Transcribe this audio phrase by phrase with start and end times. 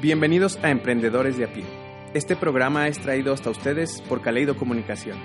[0.00, 1.66] Bienvenidos a Emprendedores de a pie.
[2.14, 5.18] Este programa es traído hasta ustedes por Caleido Comunicación.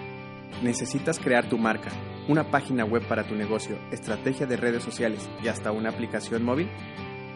[0.64, 1.92] ¿Necesitas crear tu marca,
[2.28, 6.70] una página web para tu negocio, estrategia de redes sociales y hasta una aplicación móvil?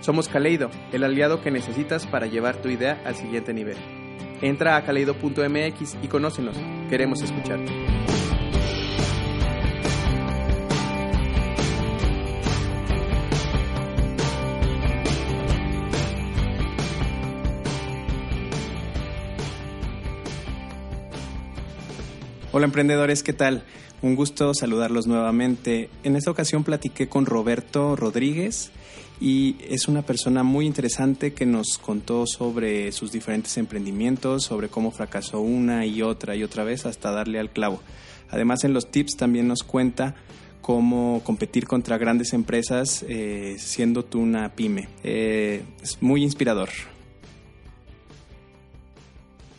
[0.01, 3.77] Somos Caleido, el aliado que necesitas para llevar tu idea al siguiente nivel.
[4.41, 6.57] Entra a caleido.mx y conócenos.
[6.89, 7.71] Queremos escucharte.
[22.51, 23.61] Hola emprendedores, ¿qué tal?
[24.01, 25.91] Un gusto saludarlos nuevamente.
[26.03, 28.71] En esta ocasión platiqué con Roberto Rodríguez
[29.21, 34.89] y es una persona muy interesante que nos contó sobre sus diferentes emprendimientos, sobre cómo
[34.89, 37.81] fracasó una y otra y otra vez hasta darle al clavo.
[38.31, 40.15] Además en los tips también nos cuenta
[40.63, 44.89] cómo competir contra grandes empresas eh, siendo tú una pyme.
[45.03, 46.69] Eh, es muy inspirador.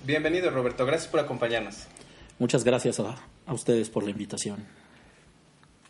[0.05, 1.87] Bienvenido Roberto, gracias por acompañarnos.
[2.41, 4.67] Muchas gracias a, a ustedes por la invitación.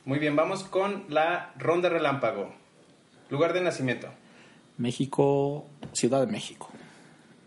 [0.04, 2.52] Muy bien, vamos con la ronda relámpago.
[3.30, 4.08] Lugar de nacimiento.
[4.76, 6.68] México, Ciudad de México.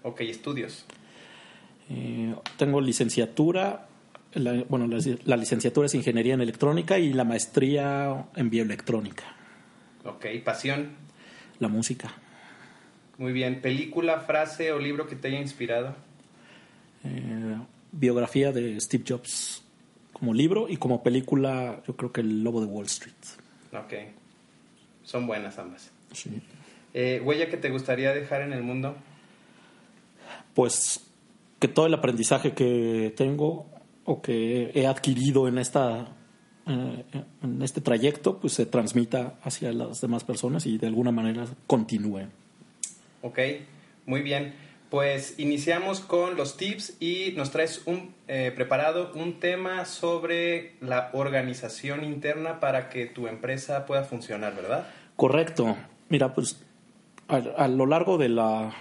[0.04, 0.86] Ok, estudios.
[1.90, 3.88] Eh, tengo licenciatura,
[4.36, 9.26] la, bueno, la, la, licenciatura es Ingeniería en Electrónica y la maestría en Bioelectrónica.
[10.06, 10.92] Ok, pasión.
[11.60, 12.14] La música.
[13.18, 15.94] Muy bien, película, frase o libro que te haya inspirado.
[17.04, 17.58] Eh,
[17.94, 19.64] biografía de Steve Jobs
[20.12, 23.16] como libro y como película, yo creo que El Lobo de Wall Street.
[23.72, 23.94] Ok.
[25.04, 25.92] Son buenas ambas.
[26.12, 26.42] Sí.
[26.94, 28.96] Eh, ¿Huella que te gustaría dejar en el mundo?
[30.54, 31.06] Pues
[31.60, 33.66] que todo el aprendizaje que tengo
[34.06, 36.14] o que he adquirido en esta
[36.66, 37.04] eh,
[37.42, 42.28] en este trayecto pues se transmita hacia las demás personas y de alguna manera continúe.
[43.22, 43.40] Ok,
[44.06, 44.54] muy bien.
[44.94, 51.10] Pues iniciamos con los tips y nos traes un, eh, preparado un tema sobre la
[51.14, 54.88] organización interna para que tu empresa pueda funcionar, ¿verdad?
[55.16, 55.76] Correcto.
[56.10, 56.62] Mira, pues
[57.28, 58.72] a, a lo largo de la,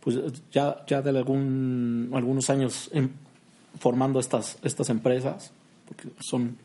[0.00, 0.18] pues
[0.50, 3.14] ya, ya de algún, algunos años en,
[3.78, 5.50] formando estas, estas empresas,
[5.88, 6.58] porque son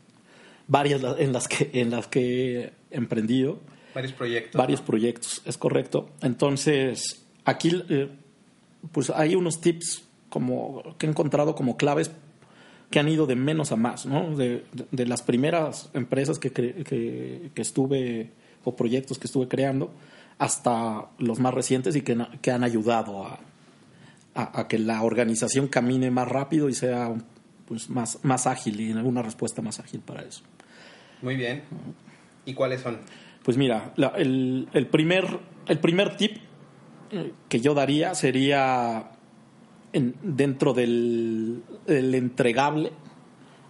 [0.66, 3.60] varias en las que, en las que he emprendido.
[3.94, 4.58] Varios proyectos.
[4.58, 4.86] Varios ¿no?
[4.86, 6.10] proyectos, es correcto.
[6.20, 7.82] Entonces, aquí...
[7.88, 8.10] Eh,
[8.92, 12.10] pues hay unos tips como que he encontrado como claves
[12.90, 14.36] que han ido de menos a más, ¿no?
[14.36, 18.30] De, de, de las primeras empresas que, que, que, estuve
[18.64, 19.90] o proyectos que estuve creando
[20.38, 23.40] hasta los más recientes y que, que han ayudado a,
[24.34, 27.14] a, a, que la organización camine más rápido y sea
[27.66, 30.42] pues, más, más ágil y una respuesta más ágil para eso.
[31.20, 31.62] Muy bien.
[32.46, 32.98] ¿Y cuáles son?
[33.42, 35.26] Pues mira, la, el, el, primer,
[35.66, 36.38] el primer tip
[37.48, 39.10] que yo daría sería
[39.92, 42.92] en, dentro del, del, entregable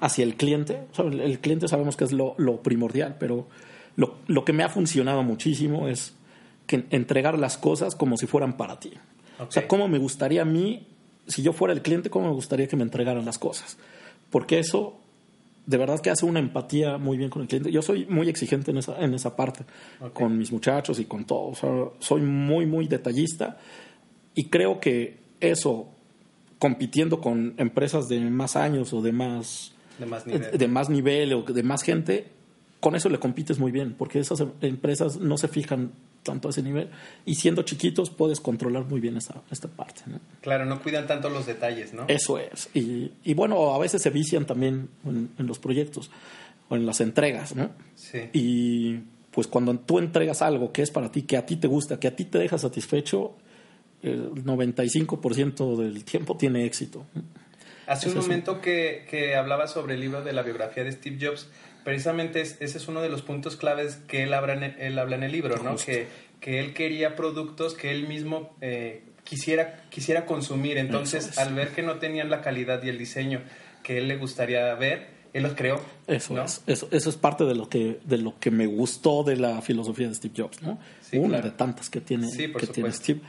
[0.00, 0.86] hacia el cliente.
[0.92, 3.48] O sea, el, el, cliente sabemos que es lo, lo primordial, pero
[3.96, 6.14] lo, lo, que me ha funcionado muchísimo es
[6.66, 8.92] que entregar las cosas como si fueran para ti.
[9.34, 9.46] Okay.
[9.46, 10.86] O sea, cómo me gustaría a mí,
[11.26, 13.78] si yo fuera el cliente, cómo me gustaría que me entregaran las cosas.
[14.30, 15.00] Porque eso
[15.68, 17.70] de verdad que hace una empatía muy bien con el cliente.
[17.70, 19.66] Yo soy muy exigente en esa, en esa parte,
[20.00, 20.10] okay.
[20.14, 21.48] con mis muchachos y con todo.
[21.48, 23.58] O sea, soy muy, muy detallista
[24.34, 25.90] y creo que eso,
[26.58, 30.58] compitiendo con empresas de más años o de más, de más, nivel.
[30.58, 32.28] de más nivel o de más gente,
[32.80, 35.92] con eso le compites muy bien, porque esas empresas no se fijan
[36.28, 36.90] tanto a ese nivel
[37.24, 40.02] y siendo chiquitos puedes controlar muy bien esta, esta parte.
[40.06, 40.20] ¿no?
[40.42, 42.04] Claro, no cuidan tanto los detalles, ¿no?
[42.08, 42.68] Eso es.
[42.74, 46.10] Y, y bueno, a veces se vician también en, en, los proyectos
[46.68, 47.70] o en las entregas, ¿no?
[47.94, 48.28] Sí.
[48.34, 48.98] Y
[49.30, 52.08] pues cuando tú entregas algo que es para ti, que a ti te gusta, que
[52.08, 53.34] a ti te deja satisfecho,
[54.02, 57.06] el 95% del tiempo tiene éxito.
[57.86, 61.48] Hace un momento que, que hablaba sobre el libro de la biografía de Steve Jobs,
[61.88, 64.98] precisamente es, ese es uno de los puntos claves que él habla en el, él
[64.98, 65.74] habla en el libro, ¿no?
[65.76, 66.06] Que,
[66.38, 70.76] que, él quería productos que él mismo eh, quisiera, quisiera consumir.
[70.76, 71.38] Entonces, es.
[71.38, 73.40] al ver que no tenían la calidad y el diseño
[73.82, 75.80] que él le gustaría ver, él los creó.
[76.06, 76.44] Eso ¿no?
[76.44, 76.60] es.
[76.66, 80.08] Eso, eso, es parte de lo, que, de lo que me gustó de la filosofía
[80.08, 80.78] de Steve Jobs, ¿no?
[81.00, 81.44] Sí, Una claro.
[81.44, 83.20] de tantas que tiene, sí, que tiene Steve.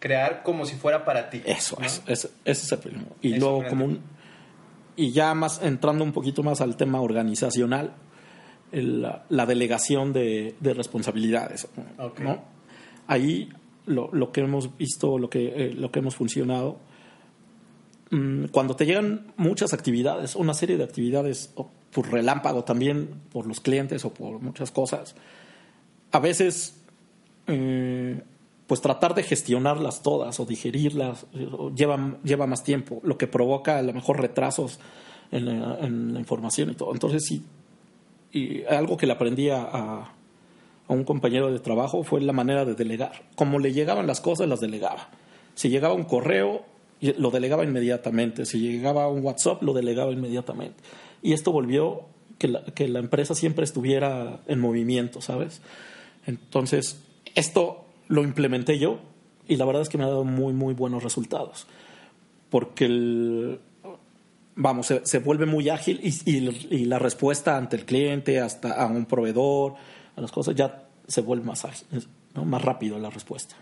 [0.00, 1.40] Crear como si fuera para ti.
[1.46, 1.86] Eso ¿no?
[1.86, 3.06] es, ese, ese es el primero.
[3.22, 4.02] Y luego como un...
[4.96, 7.94] Y ya más entrando un poquito más al tema organizacional,
[8.72, 11.68] el, la, delegación de, de responsabilidades.
[11.98, 12.26] Okay.
[12.26, 12.42] ¿no?
[13.06, 13.50] Ahí
[13.86, 16.78] lo, lo, que hemos visto, lo que, eh, lo que hemos funcionado,
[18.10, 23.46] mmm, cuando te llegan muchas actividades, una serie de actividades, o por relámpago también, por
[23.46, 25.14] los clientes o por muchas cosas,
[26.10, 26.80] a veces
[27.46, 28.22] eh,
[28.72, 31.26] pues tratar de gestionarlas todas o digerirlas
[31.76, 34.80] lleva, lleva más tiempo, lo que provoca a lo mejor retrasos
[35.30, 35.44] en
[36.14, 36.94] la, información y todo.
[36.94, 37.44] Entonces sí,
[38.32, 40.14] y algo que le aprendí a, a,
[40.88, 43.24] un compañero de trabajo fue la manera de delegar.
[43.36, 45.10] Como le llegaban las cosas, las delegaba.
[45.54, 46.64] Si llegaba un correo,
[47.18, 48.46] lo delegaba inmediatamente.
[48.46, 50.82] Si llegaba un WhatsApp, lo delegaba inmediatamente.
[51.20, 52.06] Y esto volvió
[52.38, 55.60] que la, que la empresa siempre estuviera en movimiento, ¿sabes?
[56.26, 57.02] Entonces,
[57.34, 57.82] esto
[58.12, 59.00] lo implementé yo
[59.48, 61.66] y la verdad es que me ha dado muy, muy buenos resultados.
[62.50, 63.58] Porque el,
[64.54, 69.76] vamos, se, vuelve muy ágil y, la respuesta ante el cliente, hasta a un proveedor,
[70.14, 73.56] a las cosas, ya se vuelve más ágil, más rápido la respuesta.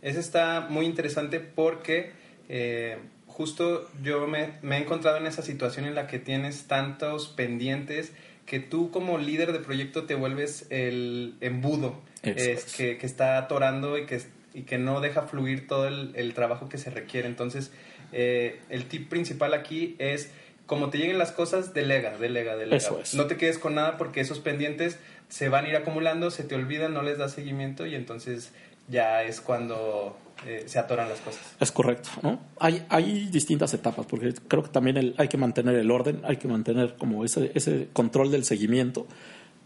[0.00, 2.12] Eso está muy interesante porque
[2.48, 8.12] eh, justo yo me, he encontrado en esa situación en la que tienes tantos pendientes
[8.46, 14.20] que tú como líder de proyecto te vuelves el embudo que, está atorando y que,
[14.54, 17.28] y que no deja fluir todo el trabajo que se requiere.
[17.28, 17.70] Entonces,
[18.12, 20.30] eh, el tip principal aquí es,
[20.66, 22.88] como te lleguen las cosas, delega, delega, delega.
[23.14, 24.98] No te quedes con nada porque esos pendientes
[25.28, 28.52] se van a ir acumulando, se te olvidan, no les das seguimiento y entonces
[28.88, 30.16] ya es cuando
[30.46, 31.42] eh, se atoran las cosas.
[31.60, 32.40] Es correcto, ¿no?
[32.58, 36.48] Hay, hay distintas etapas, porque creo que también hay que mantener el orden, hay que
[36.48, 39.06] mantener como ese, ese control del seguimiento,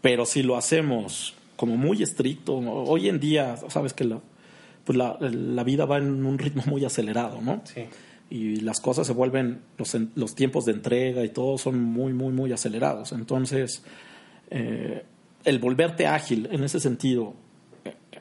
[0.01, 4.19] pero si lo hacemos como muy estricto, hoy en día, sabes que la,
[4.83, 7.63] pues la, la, vida va en un ritmo muy acelerado, ¿no?
[7.63, 7.83] Sí
[8.33, 12.33] y las cosas se vuelven, los, los tiempos de entrega y todo son muy, muy,
[12.33, 13.13] muy acelerados.
[13.13, 13.83] Entonces,
[14.51, 15.05] eh,
[15.45, 17.35] el volverte ágil en ese sentido,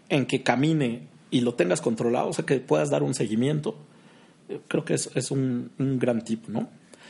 [0.09, 3.77] en que camine y lo tengas controlado, o sea, que puedas dar un seguimiento,
[4.49, 6.67] eh, creo que es, es un, un, gran tip, ¿no?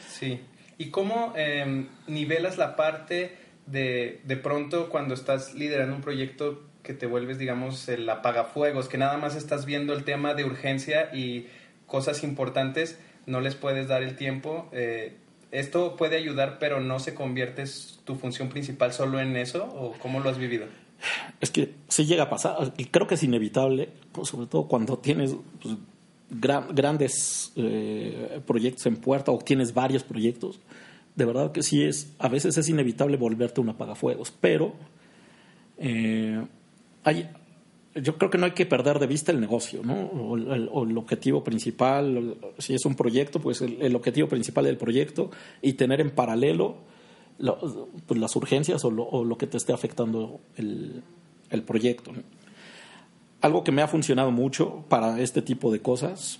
[0.08, 0.40] Sí.
[0.78, 3.36] ¿Y cómo em, nivelas la parte
[3.72, 8.98] de, de pronto cuando estás liderando un proyecto que te vuelves, digamos, el apagafuegos, que
[8.98, 11.48] nada más estás viendo el tema de urgencia y
[11.86, 14.70] cosas importantes, no les puedes dar el tiempo.
[14.72, 15.18] Eh,
[15.52, 17.66] ¿Esto puede ayudar, pero no se convierte
[18.06, 19.66] tu función principal solo en eso?
[19.66, 20.66] ¿O cómo lo has vivido?
[21.40, 24.98] Es que sí llega a pasar, y creo que es inevitable, pues, sobre todo cuando
[24.98, 25.76] tienes pues,
[26.30, 30.60] grandes eh, proyectos en puerta o tienes varios proyectos.
[31.16, 34.74] De verdad que sí es, a veces es inevitable volverte un apagafuegos, pero
[35.78, 36.42] eh,
[37.04, 37.30] hay,
[37.96, 40.06] yo creo que no hay que perder de vista el negocio, ¿no?
[40.06, 45.30] O el, objetivo principal, si es un proyecto, pues el, objetivo principal del proyecto
[45.62, 46.78] y tener en paralelo
[48.06, 51.04] pues las urgencias o lo, que te esté afectando el,
[51.66, 52.12] proyecto.
[53.42, 56.40] Algo que me ha funcionado mucho para este tipo de cosas.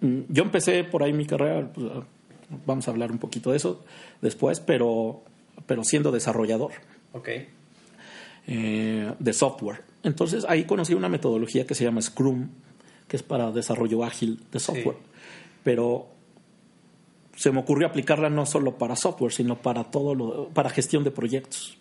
[0.00, 1.86] Mm, yo empecé por ahí mi carrera, pues,
[2.66, 3.84] vamos a hablar un poquito de eso
[4.20, 5.22] después, pero,
[5.66, 6.72] pero siendo desarrollador.
[7.12, 7.48] Okay.
[8.46, 9.82] Eh, de software.
[10.02, 12.48] Entonces ahí conocí una metodología que se llama Scrum,
[13.06, 14.96] que es para desarrollo ágil de software.
[15.62, 16.08] Pero
[17.36, 21.10] se me ocurrió aplicarla no solo para software, sino para todo lo, para gestión de
[21.10, 21.78] proyectos,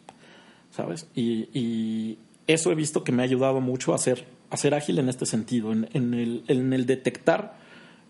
[0.71, 1.07] ¿sabes?
[1.15, 2.17] Y,
[2.47, 5.27] eso he visto que me ha ayudado mucho a ser, a ser ágil en este
[5.27, 7.59] sentido, en, el, en el, detectar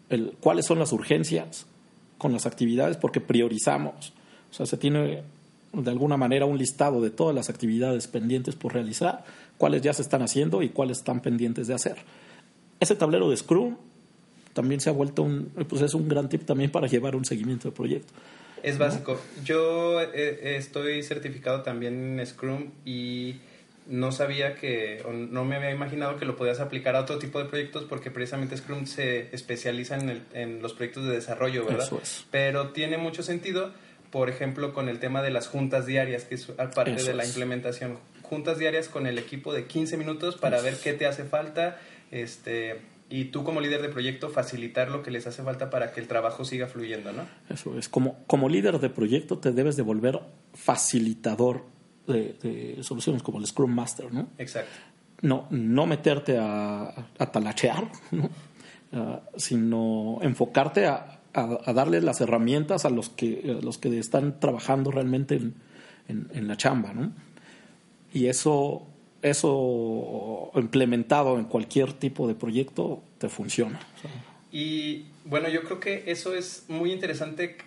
[0.10, 1.66] el, cuáles son las urgencias
[2.20, 4.14] con las actividades, porque priorizamos.
[4.52, 5.24] O sea, se tiene
[5.74, 9.24] de alguna manera un listado de todas las actividades pendientes por realizar,
[9.58, 11.98] cuáles ya se están haciendo y cuáles están pendientes de hacer.
[12.80, 13.76] Ese tablero de Scrum
[14.54, 17.70] también se ha vuelto un, pues es un gran tip también para llevar un seguimiento
[17.70, 18.14] de proyecto.
[18.62, 19.20] Es básico.
[19.46, 23.36] Yo eh, estoy certificado también en Scrum y
[23.90, 27.40] no sabía que, o no me había imaginado que lo podías aplicar a otro tipo
[27.40, 31.86] de proyectos porque precisamente Scrum se especializa en, el, en los proyectos de desarrollo, ¿verdad?
[31.86, 32.26] Eso es.
[32.32, 33.74] Pero tiene mucho sentido
[34.12, 38.00] por ejemplo, con el tema de las juntas diarias, que es parte de la implementación.
[38.24, 41.80] Juntas diarias con el equipo de 15 minutos para ver qué te hace falta
[42.12, 46.00] este, y tú como líder de proyecto facilitar lo que les hace falta para que
[46.00, 47.28] el trabajo siga fluyendo, ¿no?
[47.50, 47.90] Eso es.
[47.90, 50.20] Como, como líder de proyecto te debes de volver
[50.54, 51.66] facilitador
[52.14, 54.28] de, soluciones como el Scrum Master, ¿no?
[54.38, 54.72] Exacto.
[55.22, 58.30] No, no meterte a, a talachear, ¿no?
[58.92, 64.90] Ah, sino enfocarte a, a, darles las herramientas a los que, los que están trabajando
[64.90, 65.54] realmente en,
[66.08, 67.12] en, la chamba, ¿no?
[68.12, 68.88] Y eso,
[69.22, 73.80] eso implementado en cualquier tipo de proyecto te funciona.
[74.52, 77.58] Y bueno, yo creo que eso es muy interesante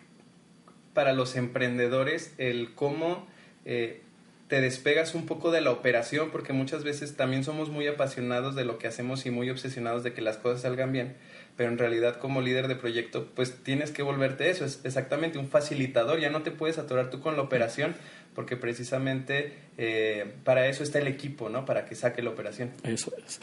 [0.95, 3.27] para los emprendedores, el cómo
[3.65, 4.03] eh,
[4.53, 8.67] te despegas un poco de la operación, porque muchas veces también somos muy apasionados de
[8.67, 11.17] lo que hacemos y muy obsesionados de que las cosas salgan bien
[11.57, 15.49] pero en realidad como líder de proyecto pues tienes que volverte eso, es exactamente un
[15.49, 17.95] facilitador, ya no te puedes atorar tú con la operación
[18.35, 21.65] porque precisamente eh, para eso está el equipo, ¿no?
[21.65, 22.73] Para que saque la operación.
[22.83, 23.41] Eso es.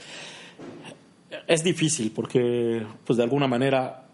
[1.48, 4.06] es difícil porque, pues de alguna manera,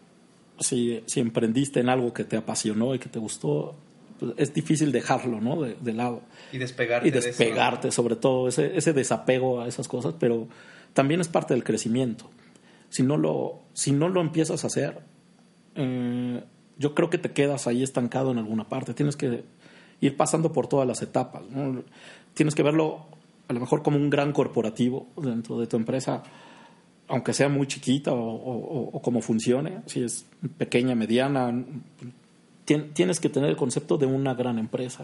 [0.61, 3.75] si, si emprendiste en algo que te apasionó y que te gustó,
[4.19, 5.61] pues, es difícil dejarlo, ¿no?
[5.61, 6.21] De, lado.
[6.51, 7.07] Y despegarte.
[7.07, 10.47] Y despegarte, sobre todo, ese, ese desapego a esas cosas, pero
[10.93, 12.29] también es parte del crecimiento.
[12.89, 14.99] Si no lo, si no lo empiezas a hacer,
[15.75, 16.43] eh,
[16.77, 18.93] yo creo que te quedas ahí estancado en alguna parte.
[18.93, 19.43] Tienes que
[20.01, 21.43] ir pasando por todas las etapas.
[22.33, 23.05] Tienes que verlo
[23.47, 26.23] a lo mejor como un gran corporativo dentro de tu empresa,
[27.07, 30.25] aunque sea muy chiquita o, como funcione, si es
[30.57, 31.53] pequeña, mediana,
[32.65, 35.03] tienes que tener el concepto de una gran empresa.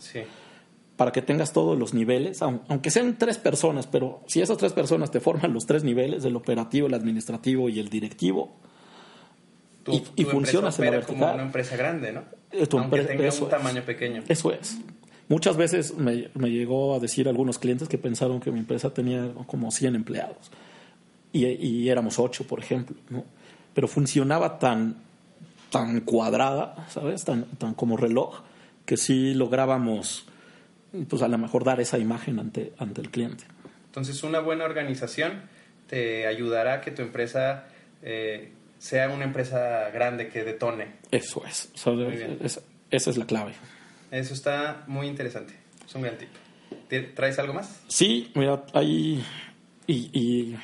[0.97, 5.09] Para que tengas todos los niveles, aunque sean tres personas, pero si esas tres personas
[5.09, 8.55] te forman los tres niveles, el operativo, el administrativo y el directivo,
[9.87, 11.19] y, y funcionas en la vertical.
[11.19, 12.21] como una empresa grande, ¿no?
[12.51, 14.23] Eh, aunque tenga un tamaño pequeño.
[14.27, 14.77] Eso es.
[15.31, 19.71] Muchas veces me, llegó a decir algunos clientes que pensaron que mi empresa tenía como
[19.71, 20.51] 100 empleados
[21.31, 23.23] y, éramos 8, por ejemplo, ¿no?
[23.73, 24.97] Pero funcionaba tan,
[25.71, 27.23] tan cuadrada, ¿sabes?
[27.25, 28.41] Tan, tan como reloj,
[28.85, 30.27] que sí lográbamos,
[31.09, 33.45] pues a lo mejor dar esa imagen ante, ante el cliente.
[33.85, 35.41] Entonces, una buena organización
[35.87, 37.65] te ayudará a que tu empresa
[38.01, 40.87] eh, sea una empresa grande que detone.
[41.11, 41.71] Eso es.
[42.89, 43.53] esa es la clave.
[44.09, 45.53] Eso está muy interesante.
[45.87, 46.29] Es un gran tip.
[47.15, 47.81] ¿Traes algo más?
[47.87, 49.23] Sí, mira, hay.
[49.87, 50.57] Y,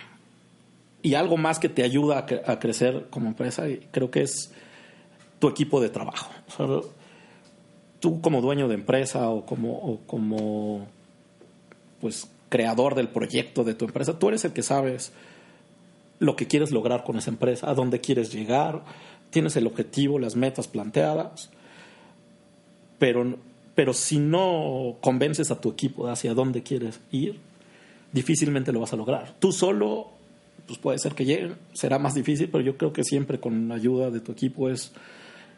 [1.03, 4.51] y, algo más que te ayuda a, crecer como empresa, y creo que es
[5.39, 6.31] tu equipo de trabajo.
[7.99, 10.87] tú como dueño de empresa o como, como
[11.99, 15.11] pues creador del proyecto de tu empresa, tú eres el que sabes
[16.19, 18.83] lo que quieres lograr con esa empresa, a dónde quieres llegar,
[19.29, 21.49] tienes el objetivo, las metas planteadas,
[22.97, 23.37] pero,
[23.75, 27.39] pero si no convences a tu equipo de hacia dónde quieres ir,
[28.11, 29.35] difícilmente lo vas a lograr.
[29.39, 30.07] Tú solo,
[30.65, 33.75] pues puede ser que llegue, será más difícil, pero yo creo que siempre con la
[33.75, 34.91] ayuda de tu equipo es,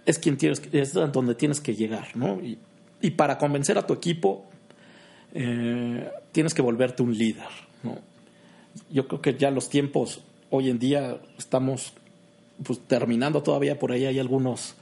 [0.05, 2.41] es, quien tienes, es donde tienes que llegar, ¿no?
[2.41, 2.57] Y,
[3.01, 4.45] y para convencer a tu equipo,
[5.33, 7.47] eh, tienes que volverte un líder,
[7.83, 7.97] ¿no?
[8.89, 11.93] Yo creo que ya los tiempos hoy en día estamos
[12.63, 14.75] pues terminando todavía por ahí hay algunos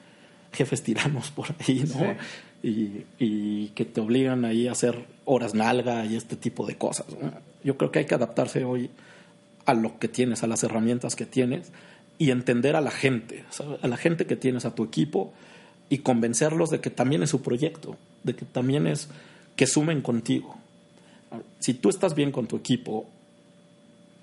[0.51, 2.15] jefes tiranos por ahí, ¿no?
[2.63, 7.05] Y, y, que te obligan ahí a hacer horas nalga y este tipo de cosas.
[7.63, 8.89] Yo creo que hay que adaptarse hoy
[9.65, 11.71] a lo que tienes, a las herramientas que tienes
[12.17, 13.45] y entender a la gente,
[13.81, 15.33] a la gente que tienes, a tu equipo
[15.89, 19.09] y convencerlos de que también es su proyecto, de que también es
[19.55, 20.57] que sumen contigo.
[21.59, 23.05] Si tú estás bien con tu equipo,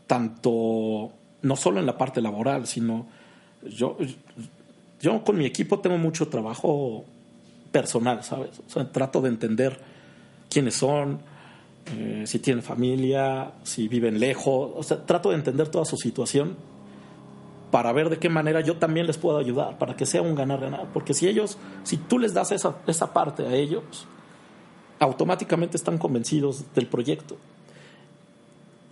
[0.07, 3.07] tanto no solo en la parte laboral, sino
[3.63, 3.97] yo,
[5.01, 7.05] yo con mi equipo tengo mucho trabajo
[7.71, 8.51] personal, ¿sabes?
[8.67, 9.79] O sea, trato de entender
[10.49, 11.21] quiénes son,
[11.87, 16.57] eh, si tienen familia, si viven lejos, o sea, trato de entender toda su situación
[17.75, 20.87] para ver de qué manera yo también les puedo ayudar, para que sea un ganar-ganar.
[20.93, 24.07] Porque si ellos, si tú les das esa, esa parte a ellos,
[25.00, 27.37] automáticamente están convencidos del proyecto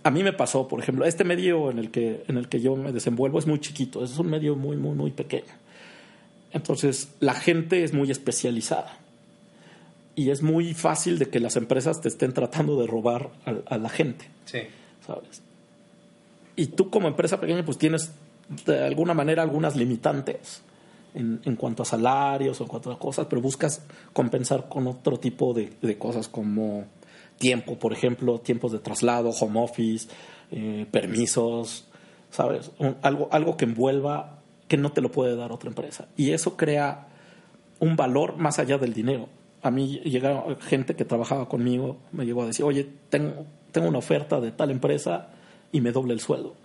[0.03, 2.75] a mí me pasó, por ejemplo, este medio en el que, en el que yo
[2.75, 5.53] me desenvuelvo es muy chiquito, es un medio muy, muy, muy pequeño.
[6.51, 8.97] Entonces, la gente es muy especializada
[10.15, 13.31] y es muy fácil de que las empresas te estén tratando de robar
[13.65, 14.25] a, la gente.
[14.45, 14.59] Sí.
[15.07, 15.41] ¿Sabes?
[16.55, 18.11] Y tú como empresa pequeña, pues tienes
[18.65, 20.61] de alguna manera algunas limitantes
[21.13, 25.17] en, en, cuanto a salarios o en cuanto a cosas, pero buscas compensar con otro
[25.17, 26.85] tipo de, de cosas como
[27.37, 30.07] tiempo, por ejemplo, tiempos de traslado, home office,
[30.51, 31.87] eh, permisos,
[32.31, 32.71] ¿sabes?
[33.01, 36.07] algo, algo que envuelva que no te lo puede dar otra empresa.
[36.17, 37.07] Y eso crea
[37.79, 39.27] un valor más allá del dinero.
[39.61, 43.99] A mí llega gente que trabajaba conmigo, me llegó a decir, oye, tengo, tengo una
[43.99, 45.29] oferta de tal empresa
[45.71, 46.55] y me doble el sueldo.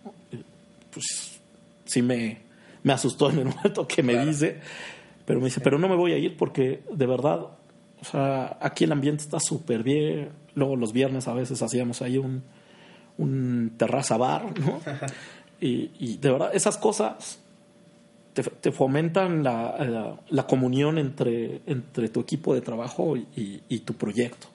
[0.92, 1.38] Pues
[1.88, 2.42] sí me,
[2.85, 4.61] me asustó en el momento que me dice,
[5.25, 7.40] pero me dice, pero no me voy a ir porque de verdad,
[8.00, 12.18] o sea, aquí el ambiente está súper bien, Luego los viernes a veces hacíamos ahí
[12.18, 12.42] un,
[13.16, 14.80] un terraza bar, ¿no?
[15.61, 17.38] y, de verdad, esas cosas
[18.33, 24.49] te, fomentan la, la, comunión entre, entre tu equipo de trabajo y, tu proyecto.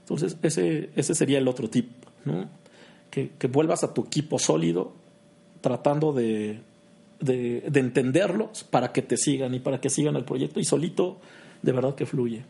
[0.00, 1.90] Entonces, ese, ese sería el otro tip,
[2.26, 2.48] ¿no?
[3.10, 4.92] Que, que vuelvas a tu equipo sólido,
[5.62, 6.60] tratando de,
[7.20, 11.20] de, de, entenderlos para que te sigan y para que sigan el proyecto y solito
[11.62, 12.44] de verdad que fluye.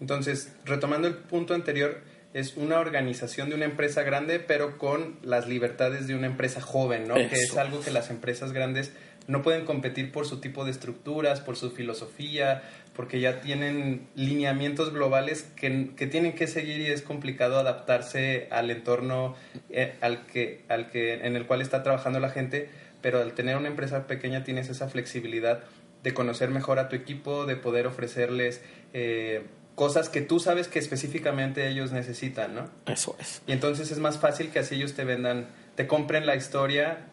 [0.00, 2.00] Entonces, retomando el punto anterior,
[2.34, 7.06] es una organización de una empresa grande, pero con las libertades de una empresa joven,
[7.06, 7.14] ¿no?
[7.14, 8.92] Que es algo que las empresas grandes
[9.26, 12.62] no pueden competir por su tipo de estructuras, por su filosofía,
[12.94, 18.70] porque ya tienen lineamientos globales que, que tienen que seguir y es complicado adaptarse al
[18.70, 19.36] entorno
[19.70, 22.68] eh, al que, al que, en el cual está trabajando la gente,
[23.02, 25.64] pero al tener una empresa pequeña tienes esa flexibilidad
[26.02, 29.44] de conocer mejor a tu equipo, de poder ofrecerles eh,
[29.74, 32.70] cosas que tú sabes que específicamente ellos necesitan, ¿no?
[32.86, 33.42] Eso es.
[33.46, 37.06] Y entonces es más fácil que así ellos te vendan, te compren la historia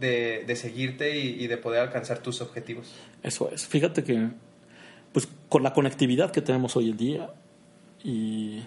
[0.00, 2.92] de, de seguirte y, y, de poder alcanzar tus objetivos.
[3.22, 3.66] Eso es.
[3.66, 4.28] Fíjate que,
[5.12, 7.30] pues con la conectividad que tenemos hoy en día,
[8.02, 8.62] y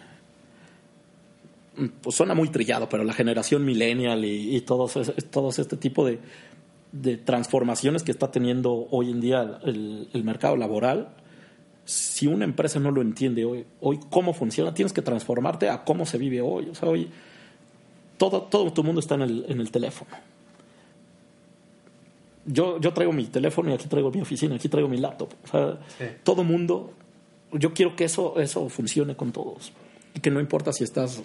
[2.01, 4.93] pues suena muy trillado, pero la generación millennial y, y todos,
[5.29, 6.19] todos este tipo de,
[6.91, 11.09] de, transformaciones que está teniendo hoy en día el, el, mercado laboral,
[11.85, 16.05] si una empresa no lo entiende hoy, hoy cómo funciona, tienes que transformarte a cómo
[16.05, 16.69] se vive hoy.
[16.69, 17.09] O sea, hoy
[18.17, 20.11] todo, todo tu mundo está en el, en el teléfono.
[22.45, 25.29] Yo, yo traigo mi teléfono y aquí traigo mi oficina, aquí traigo mi laptop.
[25.43, 26.05] O sea, sí.
[26.23, 26.93] todo mundo,
[27.51, 29.71] yo quiero que eso, eso funcione con todos.
[30.13, 31.21] Y que no importa si estás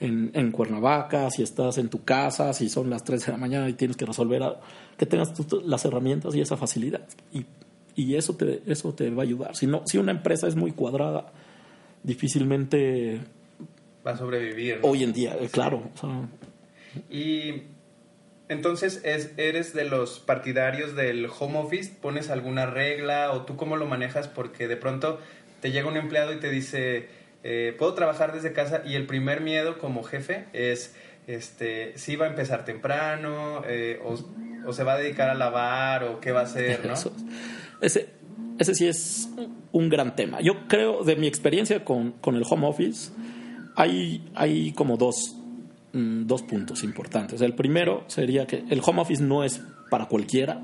[0.00, 3.68] en, en, Cuernavaca, si estás en tu casa, si son las 3 de la mañana
[3.68, 4.60] y tienes que resolver, a,
[4.96, 7.06] que tengas tú, las herramientas y esa facilidad.
[7.32, 7.44] Y,
[7.94, 9.54] y, eso, te, eso te va a ayudar.
[9.56, 11.32] Si, no, si una empresa es muy cuadrada,
[12.02, 13.20] difícilmente
[14.06, 14.80] va a sobrevivir.
[14.80, 14.88] ¿no?
[14.88, 15.48] Hoy en día, sí.
[15.48, 15.90] claro.
[15.94, 16.28] O sea,
[17.08, 17.62] y
[18.48, 21.92] entonces, es, ¿eres de los partidarios del home office?
[22.00, 24.26] ¿Pones alguna regla o tú cómo lo manejas?
[24.26, 25.20] Porque de pronto
[25.60, 27.08] te llega un empleado y te dice,
[27.42, 30.94] eh, puedo trabajar desde casa y el primer miedo como jefe es
[31.26, 34.18] este, si va a empezar temprano eh, o,
[34.68, 36.94] o, se va a dedicar a lavar o qué va a hacer, ¿no?
[36.94, 37.12] Eso,
[37.80, 38.08] ese,
[38.58, 39.30] ese sí es
[39.72, 40.40] un gran tema.
[40.40, 43.12] Yo creo, de mi experiencia con, con el home office,
[43.76, 45.36] hay, hay como dos,
[45.92, 47.40] mm, dos puntos importantes.
[47.40, 50.60] El primero sería que el home office no es para cualquiera.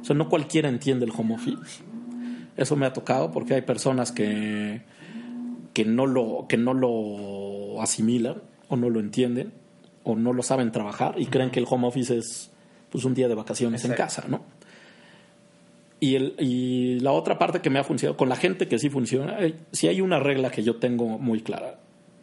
[0.00, 1.82] O sea, no cualquiera entiende el home office.
[2.56, 4.80] Eso me ha tocado porque hay personas que,
[5.76, 8.40] que, no, lo, que no lo asimilan
[8.70, 9.52] o no lo entienden
[10.04, 12.50] o no lo saben trabajar y creen que el home office es
[12.88, 14.02] pues, un día de vacaciones Exacto.
[14.02, 14.42] en casa, ¿no?
[16.00, 18.88] Y, el, y la otra parte que me ha funcionado, con la gente que sí
[18.88, 19.36] funciona,
[19.70, 21.78] si hay una regla que yo tengo muy clara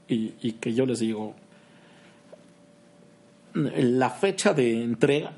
[0.08, 1.36] y, y que yo les digo,
[3.54, 5.32] la fecha de entrega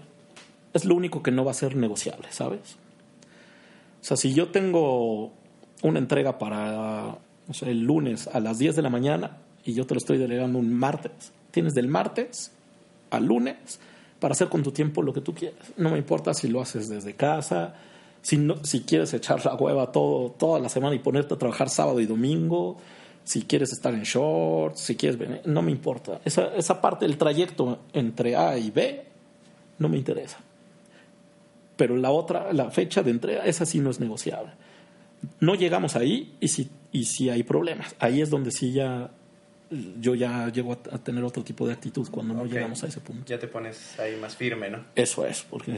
[0.74, 2.78] es lo único que no va a ser negociable, ¿sabes?
[4.00, 5.34] O sea, si yo tengo
[5.82, 9.86] una entrega para o sea, el lunes a las 10 de la mañana y yo
[9.86, 12.52] te lo estoy delegando un martes, tienes del martes
[13.10, 13.80] al lunes
[14.20, 15.74] para hacer con tu tiempo lo que tú quieras.
[15.78, 17.76] No me importa si lo haces desde casa,
[18.22, 21.70] si, no, si quieres echar la hueva todo, toda la semana y ponerte a trabajar
[21.70, 22.78] sábado y domingo,
[23.24, 26.22] si quieres estar en shorts, si quieres venir, no me importa.
[26.26, 29.04] Esa, esa parte del trayecto entre A y B
[29.80, 30.38] no me interesa.
[31.76, 34.52] Pero la otra, la fecha de entrega, esa sí no es negociable.
[35.40, 37.96] No llegamos ahí y si, y si hay problemas.
[38.00, 39.12] Ahí es donde sí ya
[40.00, 42.54] yo ya llego a, a tener otro tipo de actitud cuando no okay.
[42.54, 43.26] llegamos a ese punto.
[43.26, 44.86] Ya te pones ahí más firme, ¿no?
[44.96, 45.78] Eso es, porque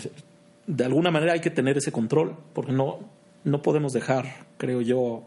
[0.67, 2.99] de alguna manera hay que tener ese control, porque no,
[3.43, 5.23] no podemos dejar, creo yo,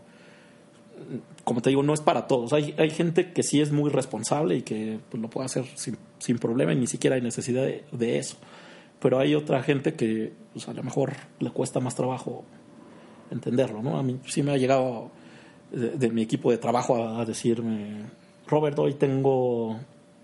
[1.45, 2.53] como te digo, no es para todos.
[2.53, 5.97] Hay, hay gente que sí es muy responsable y que pues, lo puede hacer sin,
[6.19, 8.37] sin, problema y ni siquiera hay necesidad de, de eso.
[9.01, 12.45] Pero hay otra gente que pues, a lo mejor le cuesta más trabajo
[13.31, 13.99] entenderlo, ¿no?
[13.99, 15.11] A mí sí me ha llegado
[15.71, 18.05] de, de mi equipo de trabajo a, a, decirme,
[18.47, 19.79] Robert, hoy tengo,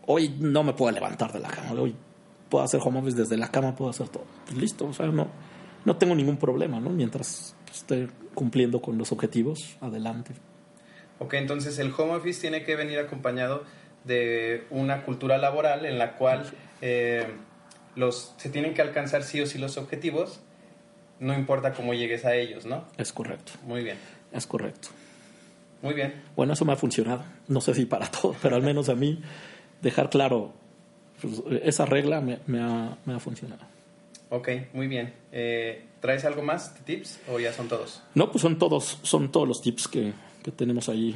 [0.06, 1.94] hoy no me puedo levantar de la cama, hoy
[2.48, 4.24] puedo hacer home office desde la cama, puedo hacer todo.
[4.46, 5.28] Pues listo, o sea, no,
[5.84, 6.90] no tengo ningún problema, ¿no?
[6.90, 10.32] Mientras esté cumpliendo con los objetivos, adelante.
[11.18, 13.64] Ok, entonces el home office tiene que venir acompañado
[14.04, 16.44] de una cultura laboral en la cual
[16.80, 17.26] eh,
[17.94, 20.40] los, se tienen que alcanzar sí o sí los objetivos,
[21.20, 22.84] no importa cómo llegues a ellos, ¿no?
[22.96, 23.52] Es correcto.
[23.64, 23.96] Muy bien.
[24.32, 24.88] Es correcto.
[25.82, 26.14] Muy bien.
[26.34, 27.24] Bueno, eso me ha funcionado.
[27.48, 29.22] No sé si para todos, pero al menos a mí
[29.82, 30.52] dejar claro
[31.20, 33.62] pues, esa regla me, me, ha, me, ha, funcionado.
[34.30, 35.12] Ok, muy bien.
[35.32, 38.02] Eh, ¿Traes algo más de tips o ya son todos?
[38.14, 41.14] No, pues son todos, son todos los tips que, que tenemos ahí.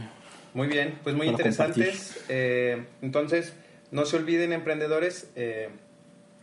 [0.54, 2.24] Muy bien, pues muy interesantes.
[2.28, 3.54] Eh, entonces,
[3.90, 5.68] no se olviden, emprendedores, eh,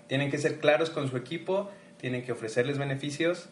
[0.08, 3.49] tienen que ser claros con su equipo, tienen que ofrecerles beneficios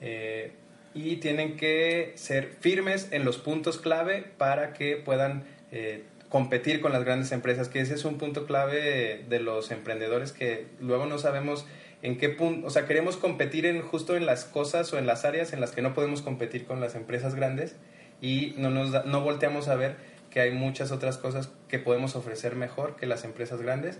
[0.00, 0.52] eh,
[0.94, 6.92] y tienen que ser firmes en los puntos clave para que puedan eh, competir con
[6.92, 11.18] las grandes empresas, que ese es un punto clave de los emprendedores que luego no
[11.18, 11.66] sabemos
[12.02, 15.24] en qué punto, o sea, queremos competir en justo en las cosas o en las
[15.24, 17.76] áreas en las que no podemos competir con las empresas grandes
[18.20, 19.96] y no, nos da, no volteamos a ver
[20.30, 23.98] que hay muchas otras cosas que podemos ofrecer mejor que las empresas grandes,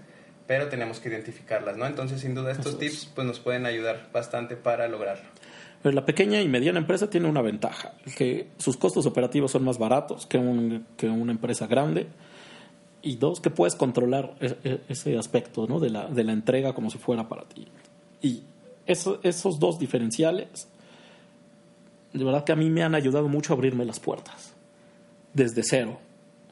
[0.49, 1.87] pero tenemos que identificarlas, ¿no?
[1.87, 5.29] Entonces, sin duda, estos tips pues, nos pueden ayudar bastante para lograrlo.
[5.83, 9.79] Pero la pequeña y mediana empresa tiene una ventaja, que sus costos operativos son más
[9.79, 12.09] baratos que, un, que una empresa grande.
[13.03, 14.35] Y dos, que puedes controlar
[14.89, 15.79] ese aspecto ¿no?
[15.79, 17.69] de, la, de la entrega como si fuera para ti.
[18.23, 18.43] Y
[18.87, 20.67] esos dos diferenciales,
[22.13, 24.55] de verdad que a mí me han ayudado mucho a abrirme las puertas,
[25.35, 26.01] desde cero,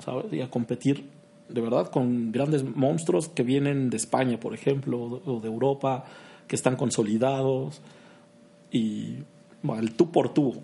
[0.04, 0.32] ¿sabes?
[0.32, 1.15] Y a competir
[1.48, 6.04] de verdad con grandes monstruos que vienen de España, por ejemplo, o de Europa,
[6.46, 7.80] que están consolidados
[8.70, 9.16] y
[9.78, 10.60] el tú por tú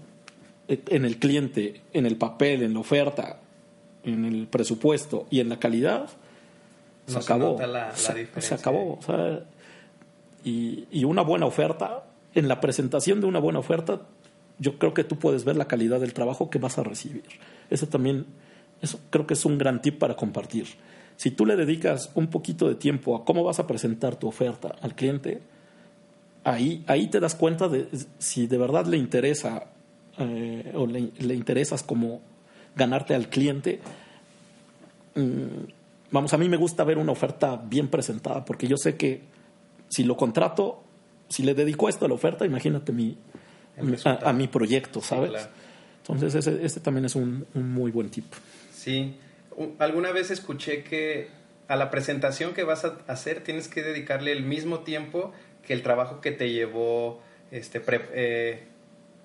[0.68, 3.40] en el cliente, en el papel, en la oferta,
[4.04, 6.08] en el presupuesto y en la calidad,
[7.06, 7.58] se acabó.
[7.94, 8.98] se, acabó.
[10.44, 14.02] y, y una buena oferta, en la presentación de una buena oferta,
[14.58, 17.24] yo creo que tú puedes ver la calidad del trabajo que vas a recibir.
[17.68, 18.26] Eso también,
[18.82, 20.66] eso creo que es un gran tip para compartir.
[21.16, 24.74] Si tú le dedicas un poquito de tiempo a cómo vas a presentar tu oferta
[24.82, 25.40] al cliente,
[26.44, 27.86] ahí, ahí te das cuenta de
[28.18, 29.66] si de verdad le interesa
[30.18, 32.20] eh, o le, le, interesas como
[32.74, 33.80] ganarte al cliente.
[35.14, 35.64] Mm,
[36.10, 39.22] vamos, a mí me gusta ver una oferta bien presentada porque yo sé que
[39.88, 40.82] si lo contrato,
[41.28, 43.16] si le dedico esto a la oferta, imagínate mi,
[44.04, 45.48] a, mi proyecto, ¿sabes?
[45.98, 48.24] Entonces, ese, este también es un, muy buen tip.
[48.82, 49.16] Sí,
[49.78, 51.28] alguna vez escuché que
[51.68, 55.32] a la presentación que vas a hacer tienes que dedicarle el mismo tiempo
[55.64, 58.64] que el trabajo que te llevó, este, eh,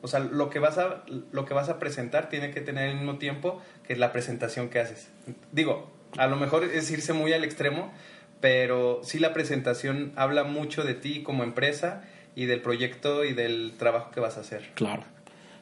[0.04, 2.98] o sea, lo que, vas a, lo que vas a presentar tiene que tener el
[2.98, 5.08] mismo tiempo que la presentación que haces.
[5.52, 7.92] Digo, a lo mejor es irse muy al extremo,
[8.40, 12.04] pero sí la presentación habla mucho de ti como empresa
[12.36, 14.70] y del proyecto y del trabajo que vas a hacer.
[14.76, 15.02] Claro,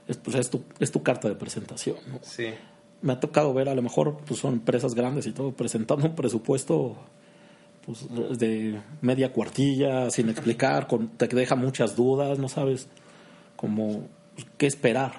[0.10, 1.96] es, pues es, tu, es tu carta de presentación.
[2.22, 2.54] Sí.
[3.02, 6.16] Me ha tocado ver, a lo mejor pues son empresas grandes y todo, presentando un
[6.16, 6.96] presupuesto
[7.86, 8.08] pues,
[8.40, 12.88] de media cuartilla, sin explicar, con, te deja muchas dudas, no sabes
[13.56, 15.14] cómo pues, qué esperar.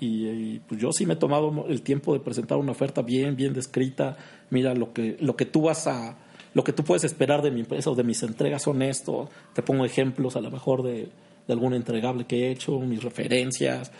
[0.00, 3.52] Y, pues yo sí me he tomado el tiempo de presentar una oferta bien, bien
[3.52, 4.16] descrita.
[4.50, 6.16] Mira, lo que, lo que tú vas a
[6.54, 9.28] lo que tú puedes esperar de mi empresa o de mis entregas son esto.
[9.54, 11.08] Te pongo ejemplos a lo mejor de,
[11.48, 13.92] algún entregable que he hecho, mis referencias.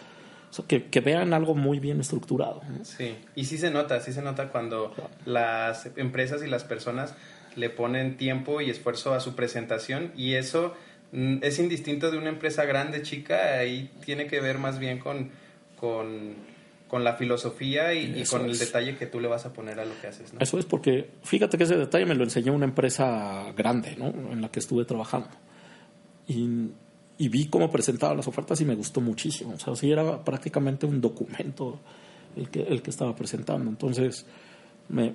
[0.67, 2.63] Que, vean algo muy bien estructurado.
[2.83, 7.15] Sí, y sí se nota, sí se nota cuando las empresas y las personas
[7.57, 10.75] le ponen tiempo y esfuerzo a su presentación y eso
[11.13, 15.31] mm, es indistinto de una empresa grande, chica, ahí tiene que ver más bien con,
[15.77, 16.37] con
[16.89, 19.93] con la filosofía y, con el detalle que tú le vas a poner a lo
[20.01, 20.33] que haces.
[20.33, 20.41] ¿no?
[20.41, 24.07] Eso es porque, fíjate que ese detalle me lo enseñó una empresa grande ¿no?
[24.09, 25.29] en la que estuve trabajando.
[26.27, 26.71] Y,
[27.27, 29.55] vi cómo presentaba las ofertas y me gustó muchísimo.
[29.55, 31.81] O sea, sí era prácticamente un documento
[32.37, 33.69] el que, el que estaba presentando.
[33.69, 34.25] Entonces,
[34.89, 35.15] me,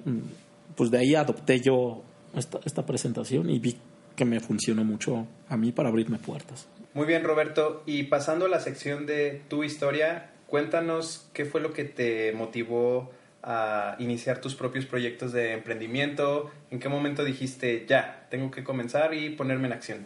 [0.75, 2.03] pues de ahí adopté yo
[2.35, 3.77] esta, esta presentación y vi
[4.17, 6.67] que me funcionó mucho a mí para abrirme puertas.
[6.93, 7.83] Muy bien, Roberto.
[7.85, 13.11] Y pasando a la sección de tu historia, Cuéntanos qué fue lo que te motivó
[13.41, 19.15] a iniciar tus propios proyectos de emprendimiento, en qué momento dijiste, ya, tengo que comenzar
[19.15, 20.05] y ponerme en acción.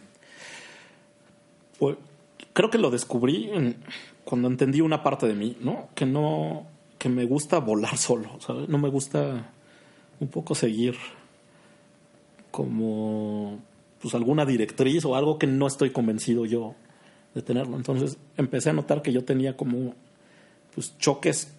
[1.78, 1.96] Pues
[2.52, 3.50] creo que lo descubrí
[4.24, 5.88] cuando entendí una parte de mí, ¿no?
[5.94, 6.66] Que no,
[6.98, 8.68] que me gusta volar solo, ¿sabes?
[8.68, 9.52] No me gusta
[10.20, 10.96] un poco seguir
[12.50, 13.58] como
[14.00, 16.74] pues alguna directriz o algo que no estoy convencido yo
[17.34, 17.76] de tenerlo.
[17.76, 19.94] Entonces empecé a notar que yo tenía como
[20.74, 21.52] pues, choques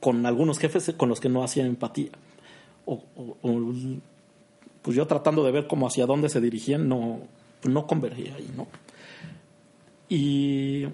[0.00, 2.10] con algunos jefes con los que no hacían empatía.
[2.86, 3.02] O,
[4.82, 7.20] pues yo tratando de ver cómo hacia dónde se dirigían, no,
[7.64, 8.66] no convergía ahí, ¿no?
[10.12, 10.86] Y,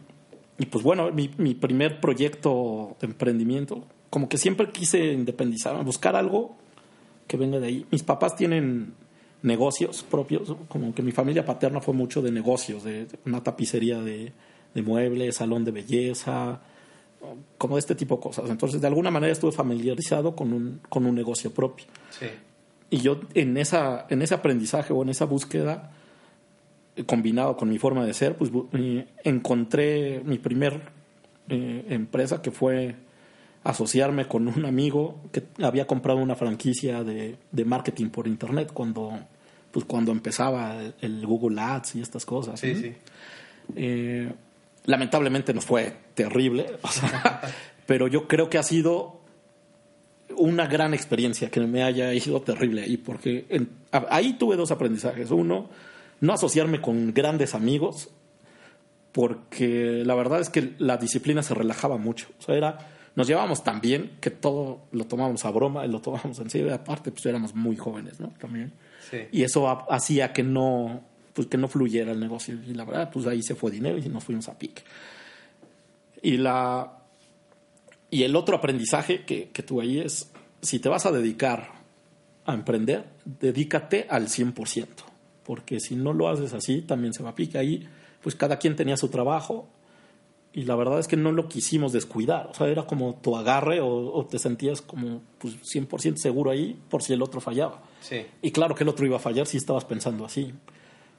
[0.70, 6.54] pues bueno, mi, mi, primer proyecto de emprendimiento, como que siempre quise independizarme, buscar algo
[7.26, 7.86] que venga de ahí.
[7.90, 8.92] Mis papás tienen
[9.42, 14.32] negocios propios, como que mi familia paterna fue mucho de negocios, de una tapicería de,
[14.74, 16.60] de muebles, salón de belleza,
[17.56, 18.50] como de este tipo de cosas.
[18.50, 21.86] Entonces, de alguna manera estuve familiarizado con un, con un negocio propio.
[22.90, 25.92] Y yo en, esa, en ese aprendizaje o en esa búsqueda,
[27.04, 30.80] combinado con mi forma de ser, pues eh, encontré mi primer
[31.48, 32.94] eh, empresa que fue
[33.64, 39.18] asociarme con un amigo que había comprado una franquicia de, de marketing por internet cuando,
[39.72, 42.60] pues cuando empezaba el, Google Ads y estas cosas.
[42.60, 42.94] Sí, sí
[44.86, 46.66] lamentablemente nos fue terrible,
[47.86, 49.20] pero yo creo que ha sido
[50.36, 53.46] una gran experiencia que me haya ido terrible ahí, porque
[54.10, 55.30] ahí tuve dos aprendizajes.
[55.30, 55.68] Uno,
[56.20, 58.10] no asociarme con grandes amigos,
[59.12, 62.28] porque la verdad es que la disciplina se relajaba mucho.
[62.38, 62.78] O sea, era,
[63.14, 66.72] nos llevábamos tan bien que todo lo tomábamos a broma y lo tomábamos en serio.
[66.74, 68.28] aparte, pues éramos muy jóvenes, ¿no?
[68.38, 68.72] También.
[69.32, 71.02] Y eso hacía que no,
[71.32, 72.54] pues que no fluyera el negocio.
[72.66, 74.82] Y la verdad, pues ahí se fue dinero y nos fuimos a pique.
[76.20, 76.98] Y, la,
[78.10, 81.70] y el otro aprendizaje que, que tuve ahí es, si te vas a dedicar
[82.44, 84.86] a emprender, dedícate al 100%.
[85.46, 87.56] Porque si no lo haces así, también se va a pique.
[87.56, 87.88] Ahí,
[88.20, 89.68] pues cada quien tenía su trabajo
[90.52, 92.48] y la verdad es que no lo quisimos descuidar.
[92.48, 97.02] O sea, era como tu agarre o, te sentías como pues, 100% seguro ahí por
[97.02, 97.82] si el otro fallaba.
[98.00, 98.26] Sí.
[98.42, 100.52] Y claro que el otro iba a fallar si estabas pensando así.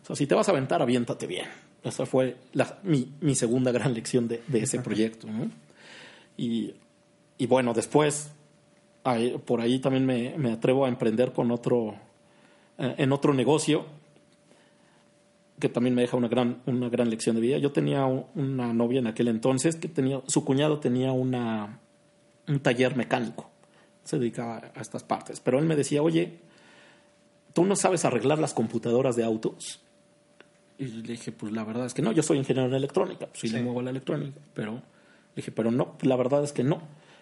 [0.04, 1.46] O sea, si te vas a aventar, aviéntate bien.
[1.84, 2.36] Esa fue
[2.84, 5.28] mi, mi, segunda gran lección de, de ese proyecto.
[5.28, 5.50] ¿no?
[6.36, 6.74] Y,
[7.38, 8.32] y, bueno, después,
[9.46, 11.96] por ahí también me, me atrevo a emprender con otro,
[12.78, 13.86] eh, en otro negocio
[15.60, 17.58] que también me deja una gran, una gran lección de vida.
[17.58, 21.80] Yo tenía una novia en aquel entonces que tenía, su cuñado tenía una,
[22.48, 23.50] un taller mecánico,
[24.04, 26.40] se dedicaba a estas partes, pero él me decía, oye,
[27.54, 29.82] ¿tú no sabes arreglar las computadoras de autos?
[30.78, 33.40] Y le dije, pues la verdad es que no, yo soy ingeniero en electrónica, pues
[33.40, 34.82] sí, le muevo la electrónica, pero le
[35.36, 36.82] dije, pero no, la verdad es que no.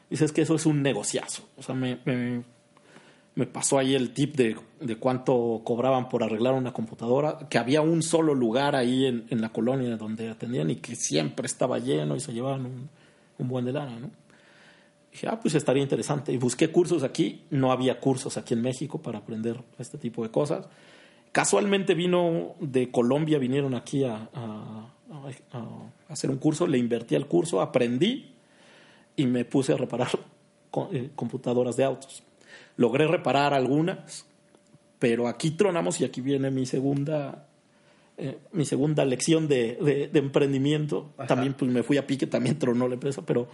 [0.10, 1.48] Dice, es que eso es un negociazo.
[1.58, 2.44] O sea, me, me
[3.36, 7.82] me pasó ahí el tip de, de, cuánto cobraban por arreglar una computadora, que había
[7.82, 12.16] un solo lugar ahí en, en, la colonia donde atendían y que siempre estaba lleno
[12.16, 14.10] y se llevaban un, buen de lana,
[15.12, 16.32] dije, ah, pues estaría interesante.
[16.32, 20.32] Y busqué cursos aquí, no había cursos aquí en México para aprender este tipo de
[20.32, 20.68] cosas.
[21.34, 24.90] Casualmente vino de Colombia, vinieron aquí a, a,
[25.52, 28.34] a hacer un curso, le invertí al curso, aprendí
[29.18, 30.08] y me puse a reparar
[30.94, 32.24] eh, computadoras de autos
[32.78, 34.26] Logré reparar algunas,
[35.00, 37.48] pero aquí tronamos y aquí viene mi segunda,
[38.18, 41.14] eh, mi segunda lección de, de, emprendimiento.
[41.28, 43.48] También pues, me fui a pique, también tronó la empresa, pero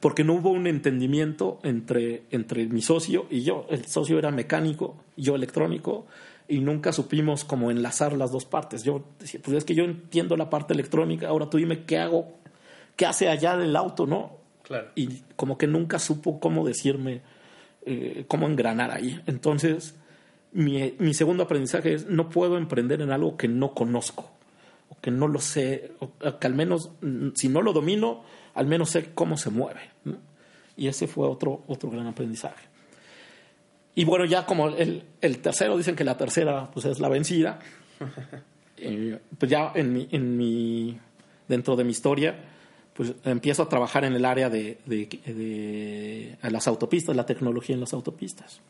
[0.00, 3.66] porque no hubo un entendimiento entre, entre mi socio y yo.
[3.70, 6.06] El socio era mecánico, yo electrónico,
[6.48, 8.82] y nunca supimos cómo enlazar las dos partes.
[8.82, 12.38] Yo decía, pues es que yo entiendo la parte electrónica, ahora tú dime qué hago,
[12.96, 14.38] qué hace allá del auto, ¿no?
[14.62, 14.88] Claro.
[14.94, 17.22] Y como que nunca supo cómo decirme
[17.86, 19.20] eh, cómo engranar ahí.
[19.26, 19.94] Entonces,
[20.52, 24.30] mi, mi, segundo aprendizaje es no puedo emprender en algo que no conozco,
[24.88, 28.22] o que no lo sé, o que al menos, mm, si no lo domino,
[28.54, 29.80] al menos sé cómo se mueve.
[30.76, 32.68] Y ese fue otro, otro gran aprendizaje.
[33.94, 37.58] Y bueno, ya como el, el tercero, dicen que la tercera pues, es la vencida.
[38.80, 40.96] Eh, pues ya en mi, en mi,
[41.48, 42.36] dentro de mi historia,
[42.98, 47.92] pues empiezo a trabajar en el área de, de, las autopistas, la tecnología en las
[47.92, 48.60] autopistas,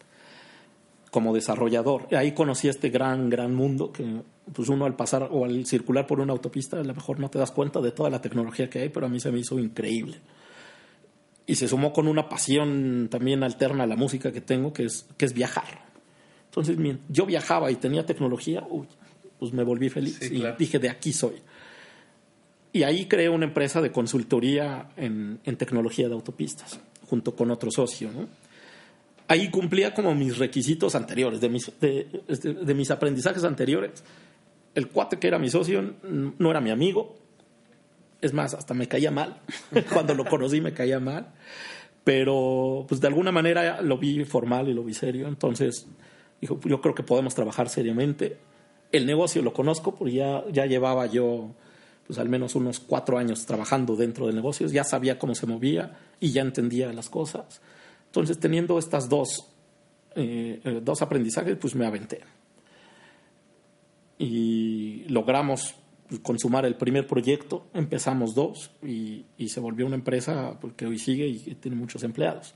[1.10, 2.14] como desarrollador.
[2.14, 4.04] Ahí conocí este gran, gran mundo que
[4.52, 7.38] pues uno al pasar o al circular por una autopista, a lo mejor no te
[7.38, 10.18] das cuenta de toda la tecnología que hay, pero a mí se me hizo increíble.
[11.46, 15.06] Y se sumó con una pasión también alterna a la música que tengo, que es,
[15.16, 15.86] que es viajar.
[16.50, 16.76] Entonces,
[17.08, 18.62] yo viajaba y tenía tecnología,
[19.38, 21.36] pues me volví feliz y dije, de aquí soy.
[22.72, 26.78] Y ahí creé una empresa de consultoría en, tecnología de autopistas,
[27.08, 28.10] junto con otro socio.
[29.26, 34.04] Ahí cumplía como mis requisitos anteriores, de mis, de, mis aprendizajes anteriores.
[34.74, 37.16] El cuate que era mi socio no era mi amigo.
[38.20, 39.40] Es más, hasta me caía mal.
[39.92, 41.32] Cuando lo conocí me caía mal.
[42.04, 45.26] Pero pues de alguna manera lo vi formal y lo vi serio.
[45.28, 45.86] Entonces
[46.40, 48.38] dijo, yo creo que podemos trabajar seriamente.
[48.92, 51.54] El negocio lo conozco porque ya, ya llevaba yo
[52.08, 55.98] pues al menos unos cuatro años trabajando dentro de negocios, ya sabía cómo se movía
[56.18, 57.60] y ya entendía las cosas.
[58.06, 59.46] Entonces, teniendo estas dos,
[60.16, 62.22] eh, eh, dos aprendizajes, pues me aventé.
[64.18, 65.74] Y logramos
[66.22, 71.38] consumar el primer proyecto, empezamos dos y, se volvió una empresa pues, hoy sigue y
[71.56, 72.54] tiene muchos empleados.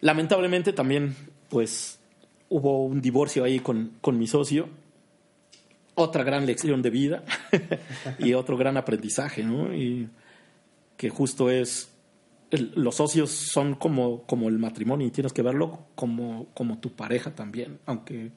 [0.00, 1.14] Lamentablemente también,
[1.48, 2.00] pues,
[2.48, 4.68] hubo un divorcio ahí con, con mi socio
[5.94, 7.22] otra gran lección de vida
[8.18, 9.74] y otro gran aprendizaje, ¿no?
[9.74, 10.08] Y
[10.96, 11.90] que justo es,
[12.50, 17.34] los socios son como, como el matrimonio y tienes que verlo como, como tu pareja
[17.34, 18.30] también, aunque,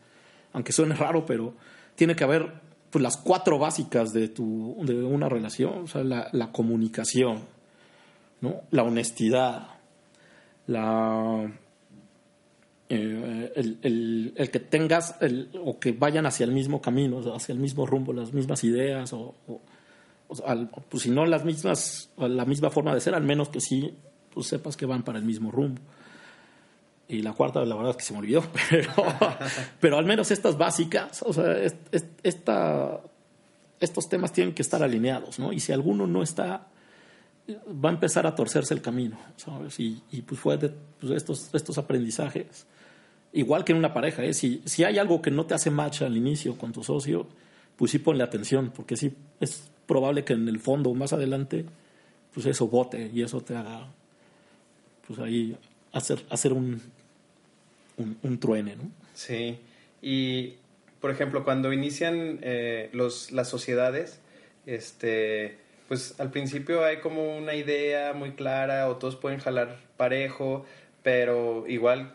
[0.54, 1.54] aunque suene raro, pero
[1.96, 2.52] tiene que haber
[2.90, 7.42] pues, las cuatro básicas de, tu, de una relación, o sea, la, la comunicación,
[8.42, 8.62] ¿no?
[8.72, 9.68] la honestidad,
[10.68, 11.52] la
[12.90, 17.60] eh, el, el, que tengas el, o que vayan hacia el mismo camino, hacia el
[17.60, 19.36] mismo rumbo, las mismas ideas, o,
[20.90, 23.94] pues si no las mismas, la misma forma de ser, al menos que sí
[24.34, 25.82] pues sepas que van para el mismo rumbo.
[27.10, 28.94] Y la cuarta, la verdad es que se me olvidó, pero,
[29.82, 31.58] pero al menos estas básicas, o sea,
[32.24, 33.02] esta,
[33.82, 35.52] estos temas tienen que estar alineados, ¿no?
[35.52, 36.68] Y si alguno no está,
[37.50, 39.78] va a empezar a torcerse el camino, ¿sabes?
[39.80, 42.66] Y, y pues fue de pues estos, estos aprendizajes
[43.34, 44.34] igual que en una pareja, ¿eh?
[44.34, 47.28] si, si hay algo que no te hace match al inicio con tu socio,
[47.76, 51.66] pues sí ponle atención, porque sí es probable que en el fondo, más adelante,
[52.34, 53.88] pues eso bote y eso te haga,
[55.08, 55.56] pues ahí
[55.94, 56.82] hacer, hacer un,
[57.98, 58.92] un, truene, ¿no?
[59.14, 59.60] Sí,
[60.02, 60.56] y
[61.00, 64.20] por ejemplo, cuando inician eh, los, las sociedades,
[64.66, 70.66] este, pues al principio hay como una idea muy clara o todos pueden jalar parejo,
[71.04, 72.14] pero igual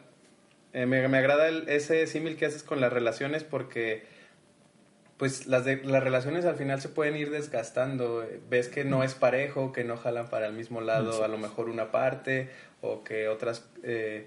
[0.73, 4.05] eh, me, me, agrada ese símil que haces con las relaciones porque
[5.23, 8.27] pues las, de, las relaciones al final se pueden ir desgastando.
[8.51, 11.69] Ves que no es parejo, que no jalan para el mismo lado, a lo mejor
[11.69, 12.49] una parte,
[12.81, 14.27] o que otras, eh,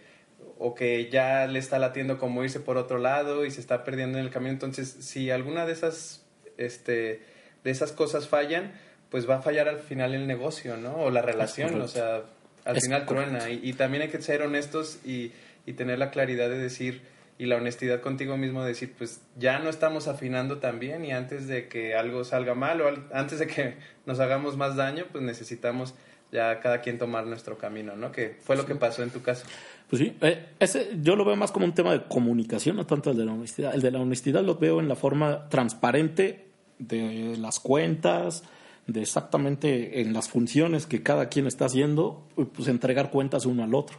[0.58, 4.19] o que ya le está latiendo como irse por otro lado y se está perdiendo
[4.19, 4.53] en el camino.
[4.53, 6.23] Entonces, si alguna de esas,
[6.55, 7.23] este,
[7.65, 8.71] de esas cosas fallan,
[9.10, 10.95] pues va a fallar al final el negocio, ¿no?
[10.95, 12.21] O la relación, o sea,
[12.63, 13.49] al final truena.
[13.49, 15.34] Y, y, también hay que ser honestos y,
[15.65, 17.01] y tener la claridad de decir,
[17.38, 21.12] y la honestidad contigo mismo de decir, pues ya no estamos afinando tan bien y
[21.12, 23.75] antes de que algo salga mal o antes de que
[24.06, 25.95] nos hagamos más daño, pues necesitamos
[26.32, 28.12] ya cada quien tomar nuestro camino, ¿no?
[28.12, 29.45] Que fue lo que pasó en tu caso.
[29.89, 33.12] Pues sí, eh, ese yo lo veo más como un tema de comunicación, no tanto
[33.12, 33.75] el de la honestidad.
[33.75, 36.47] El de la honestidad lo veo en la forma transparente
[36.80, 38.43] de las cuentas,
[38.88, 43.74] de exactamente en las funciones que cada quien está haciendo, pues entregar cuentas uno al
[43.74, 43.98] otro,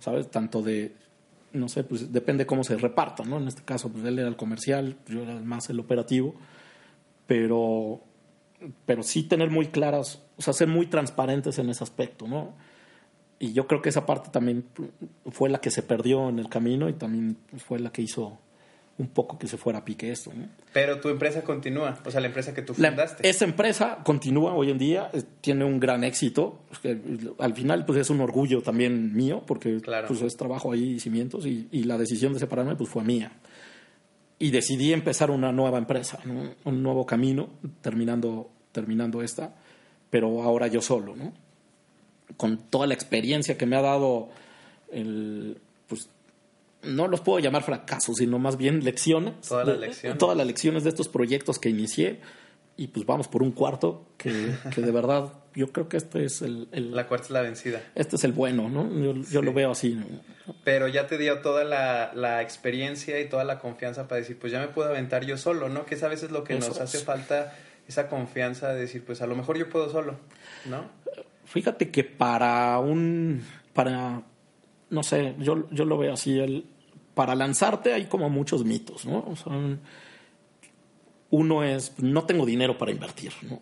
[0.00, 0.30] ¿sabes?
[0.30, 0.94] Tanto de
[1.52, 3.38] no sé, pues depende cómo se reparta, ¿no?
[3.38, 6.34] En este caso, pues él era el comercial, yo era más el operativo,
[7.26, 8.00] pero,
[8.84, 12.54] pero sí tener muy claras, o sea, ser muy transparentes en ese aspecto, ¿no?
[13.38, 14.64] Y yo creo que esa parte también
[15.30, 18.38] fue la que se perdió en el camino y también fue la que hizo
[18.98, 20.32] un poco que se fuera a pique esto.
[20.34, 20.48] ¿no?
[20.72, 23.28] Pero tu empresa continúa, o sea, la empresa que tú fundaste.
[23.28, 26.60] esa empresa continúa hoy en día, tiene un gran éxito.
[27.38, 31.46] Al final, pues es un orgullo también mío, porque pues, es trabajo ahí y cimientos,
[31.46, 33.32] y, la decisión de separarme pues fue mía.
[34.38, 36.18] Y decidí empezar una nueva empresa,
[36.64, 37.48] un nuevo camino,
[37.80, 39.54] terminando, terminando esta,
[40.10, 41.32] pero ahora yo solo, ¿no?
[42.36, 44.30] Con toda la experiencia que me ha dado
[44.90, 46.10] el, pues,
[46.82, 49.34] no los puedo llamar fracasos, sino más bien lecciones.
[49.48, 50.18] Todas las lecciones.
[50.18, 52.20] Todas las lecciones de estos proyectos que inicié.
[52.78, 54.30] Y pues vamos por un cuarto que,
[54.76, 57.80] de verdad yo creo que este es el, La cuarta es la vencida.
[57.94, 59.22] Este es el bueno, ¿no?
[59.30, 59.98] Yo, lo veo así.
[60.64, 64.60] Pero ya te dio toda la, experiencia y toda la confianza para decir, pues ya
[64.60, 65.86] me puedo aventar yo solo, ¿no?
[65.86, 67.56] Que es a veces lo que nos hace falta,
[67.88, 70.16] esa confianza de decir, pues a lo mejor yo puedo solo,
[70.66, 70.84] ¿no?
[71.46, 73.42] Fíjate que para un...
[73.72, 74.22] para
[74.90, 76.64] no sé, yo, yo lo veo así, el,
[77.14, 79.24] para lanzarte hay como muchos mitos, ¿no?
[81.30, 83.60] uno es, no tengo dinero para invertir, ¿no?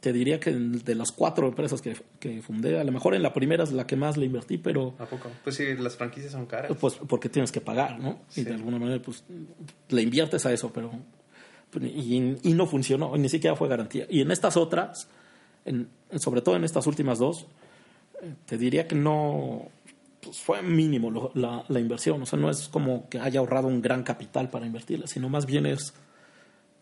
[0.00, 3.32] Te diría que de las cuatro empresas que, que, fundé, a lo mejor en la
[3.32, 4.94] primera es la que más le invertí, pero...
[4.98, 5.30] ¿A poco?
[5.42, 6.76] Pues sí, las franquicias son caras.
[6.78, 8.20] Pues porque tienes que pagar, ¿no?
[8.34, 9.24] Y de alguna manera, pues,
[9.88, 10.90] le inviertes a eso, pero...
[11.80, 14.06] Y, y, no funcionó, ni siquiera fue garantía.
[14.08, 15.08] Y en estas otras,
[15.64, 17.46] en, sobre todo en estas últimas dos,
[18.22, 19.68] eh, te diría que no,
[20.26, 22.20] pues fue mínimo la, la, inversión.
[22.20, 25.46] O sea, no es como que haya ahorrado un gran capital para invertirla, sino más
[25.46, 25.94] bien es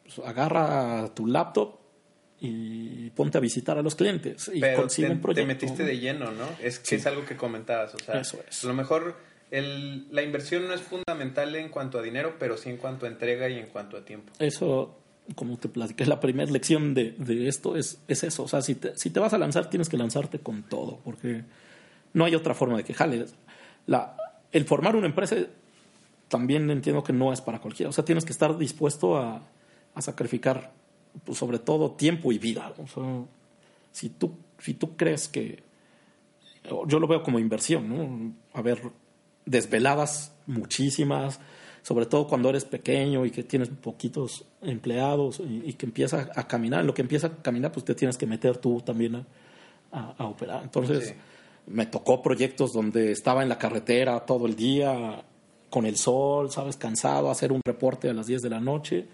[0.02, 1.76] pues, agarra tu laptop
[2.40, 5.46] y ponte a visitar a los clientes y consigue un proyecto.
[5.46, 6.48] Te metiste de lleno, ¿no?
[6.62, 7.94] Es que es algo que comentabas.
[7.94, 8.64] O sea, Eso es.
[8.64, 9.16] A lo mejor
[9.50, 13.10] el, la inversión no es fundamental en cuanto a dinero, pero sí en cuanto a
[13.10, 14.32] entrega y en cuanto a tiempo.
[14.38, 14.96] Eso
[15.34, 18.44] como te platiqué, la primera lección de, de esto es, es, eso.
[18.44, 21.44] O sea, si te, si te vas a lanzar, tienes que lanzarte con todo, porque
[22.14, 23.26] no hay otra forma de que jale.
[24.52, 25.36] El formar una empresa
[26.28, 27.90] también entiendo que no es para cualquiera.
[27.90, 29.42] O sea, tienes que estar dispuesto a,
[29.98, 30.72] sacrificar,
[31.24, 32.72] pues, sobre todo, tiempo y vida.
[32.78, 33.24] O sea,
[33.92, 35.62] si tú, si tú crees que.
[36.86, 38.32] Yo lo veo como inversión, ¿no?
[38.54, 38.80] A ver,
[39.44, 41.38] desveladas muchísimas,
[41.82, 46.84] sobre todo cuando eres pequeño y que tienes poquitos empleados y, que empieza a caminar.
[46.84, 49.26] Lo que empieza a caminar, pues te tienes que meter tú también
[49.92, 50.62] a, a, operar.
[50.62, 51.14] Entonces
[51.66, 55.24] me tocó proyectos donde estaba en la carretera todo el día
[55.70, 59.06] con el sol, sabes, cansado, hacer un reporte a las 10 de la noche,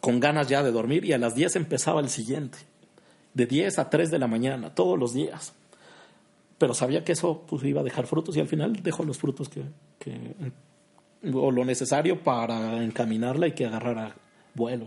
[0.00, 2.58] con ganas ya de dormir y a las 10 empezaba el siguiente,
[3.34, 5.52] de 10 a 3 de la mañana, todos los días.
[6.58, 9.48] Pero sabía que eso pues, iba a dejar frutos y al final dejó los frutos
[9.48, 9.62] que,
[11.32, 14.16] o lo necesario para encaminarla y que agarrara
[14.54, 14.86] vuelo.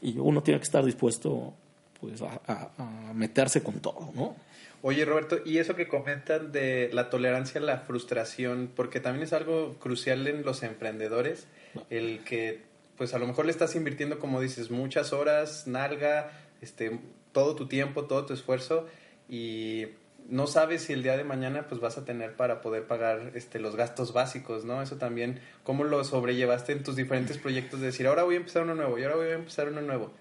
[0.00, 1.54] Y uno tiene que estar dispuesto
[2.00, 2.40] pues a,
[2.78, 4.45] a meterse con todo, ¿no?
[4.88, 9.32] Oye, Roberto, y eso que comentan de la tolerancia a la frustración, porque también es
[9.32, 11.48] algo crucial en los emprendedores,
[11.90, 12.62] el que,
[12.96, 16.30] pues a lo mejor le estás invirtiendo, como dices, muchas horas, nalga,
[16.60, 17.00] este,
[17.32, 18.86] todo tu tiempo, todo tu esfuerzo,
[19.28, 19.86] y
[20.28, 23.58] no sabes si el día de mañana pues vas a tener para poder pagar este
[23.58, 24.82] los gastos básicos, ¿no?
[24.82, 28.62] Eso también, ¿cómo lo sobrellevaste en tus diferentes proyectos de decir, ahora voy a empezar
[28.62, 30.12] uno nuevo y ahora voy a empezar uno nuevo?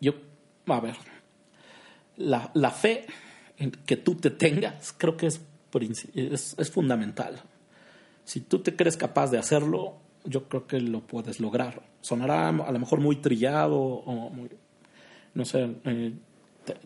[0.00, 0.12] Yo,
[0.68, 0.94] a ver,
[2.16, 3.06] la, la fe
[3.86, 5.40] que tú te tengas, creo que es,
[6.14, 7.42] es, es, fundamental.
[8.24, 11.82] Si tú te crees capaz de hacerlo, yo creo que lo puedes lograr.
[12.00, 14.50] Sonará a lo mejor muy trillado o muy,
[15.34, 16.14] no sé, eh,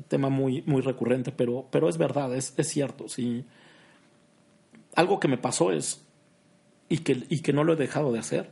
[0.09, 3.09] tema muy, muy recurrente, pero, pero es verdad, es, es cierto.
[3.09, 3.45] Sí.
[4.95, 6.05] Algo que me pasó es,
[6.89, 8.51] y que, y que no lo he dejado de hacer,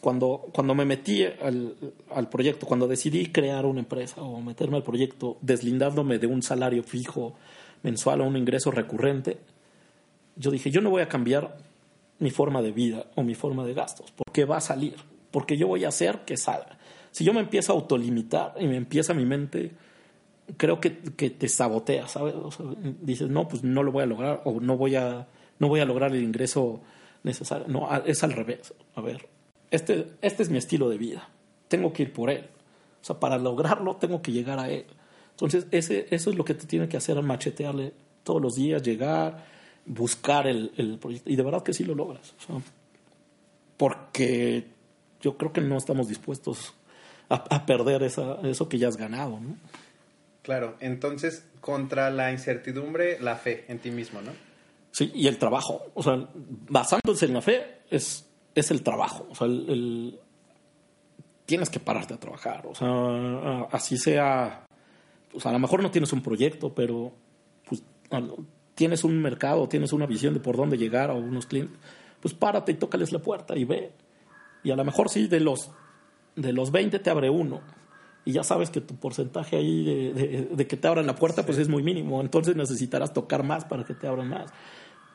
[0.00, 1.76] cuando, cuando me metí al,
[2.14, 6.82] al, proyecto, cuando decidí crear una empresa o meterme al proyecto, deslindándome de un salario
[6.82, 7.34] fijo
[7.82, 9.38] mensual o un ingreso recurrente,
[10.36, 11.56] yo dije, yo no voy a cambiar
[12.18, 14.96] mi forma de vida o mi forma de gastos, porque va a salir,
[15.30, 16.78] porque yo voy a hacer que salga.
[17.10, 19.72] Si yo me empiezo a autolimitar y me empieza mi mente,
[20.56, 22.34] creo que, que te sabotea, ¿sabes?
[23.00, 25.26] dices, no, pues no lo voy a lograr o no voy a,
[25.58, 26.80] no voy a lograr el ingreso
[27.22, 27.66] necesario.
[27.68, 28.74] No, es al revés.
[28.94, 29.28] A ver,
[29.70, 31.28] este, este es mi estilo de vida.
[31.68, 32.48] Tengo que ir por él.
[33.00, 34.86] O sea, para lograrlo tengo que llegar a él.
[35.30, 37.94] Entonces, ese, eso es lo que te tiene que hacer, machetearle
[38.24, 39.44] todos los días, llegar,
[39.86, 41.30] buscar el, el proyecto.
[41.30, 42.34] Y de verdad que sí lo logras.
[43.76, 44.66] porque
[45.20, 46.74] yo creo que no estamos dispuestos
[47.30, 49.38] a, perder esa, eso que ya has ganado.
[49.40, 49.56] ¿no?
[50.42, 54.32] Claro, entonces, contra la incertidumbre, la fe en ti mismo, ¿no?
[54.90, 55.82] Sí, y el trabajo.
[55.94, 56.28] O sea,
[56.68, 59.26] basándose en la fe, es es el trabajo.
[59.30, 60.18] O sea, el,
[61.46, 62.66] tienes que pararte a trabajar.
[62.66, 64.64] O sea, así sea.
[65.32, 67.12] Pues a lo mejor no tienes un proyecto, pero
[67.64, 67.82] pues,
[68.74, 71.78] tienes un mercado, tienes una visión de por dónde llegar a unos clientes.
[72.20, 73.92] Pues párate y tócales la puerta y ve.
[74.62, 75.70] Y a lo mejor sí, de los,
[76.36, 77.60] de los 20 te abre uno.
[78.24, 81.68] Y ya sabes que tu porcentaje ahí de, que te abran la puerta pues es
[81.68, 82.20] muy mínimo.
[82.20, 84.52] Entonces necesitarás tocar más para que te abran más.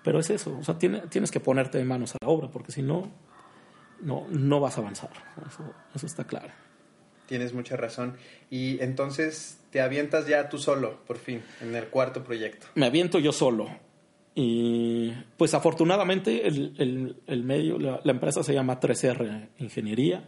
[0.06, 2.84] Pero es eso, o sea, tienes que ponerte de manos a la obra, porque si
[2.84, 3.12] no,
[4.02, 5.10] no, no vas a avanzar.
[5.48, 6.54] Eso, eso está claro.
[7.26, 8.16] Tienes mucha razón.
[8.52, 12.68] Y entonces te avientas ya tú solo, por fin, en el cuarto proyecto.
[12.76, 13.68] Me aviento yo solo.
[14.36, 20.24] Y pues afortunadamente el, el, medio, la, empresa se llama 3R Ingeniería.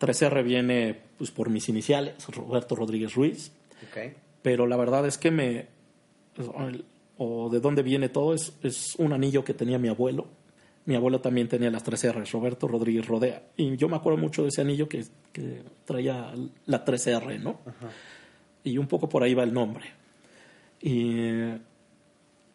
[0.00, 3.52] 3R viene pues por mis iniciales, Roberto Rodríguez Ruiz.
[3.90, 4.14] Okay.
[4.40, 5.66] Pero la verdad es que me
[7.18, 10.26] o de dónde viene todo, es, es un anillo que tenía mi abuelo.
[10.86, 13.42] Mi abuelo también tenía las tres R, Roberto Rodríguez Rodea.
[13.56, 16.32] Y yo me acuerdo mucho de ese anillo que, que traía
[16.66, 17.58] la 3R, ¿no?
[18.62, 19.84] Y un poco por ahí va el nombre.
[20.80, 21.20] Y,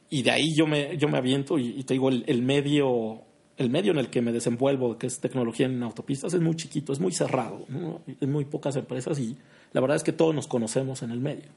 [0.09, 3.22] y de ahí yo me, yo me aviento y, te digo, el, el, medio,
[3.57, 6.93] el medio en el que me desenvuelvo, que es tecnología en autopistas, es muy chiquito,
[6.93, 8.01] es muy cerrado, ¿no?
[8.22, 9.38] Hay muy pocas empresas y
[9.74, 11.49] la verdad es que todos nos conocemos en el medio.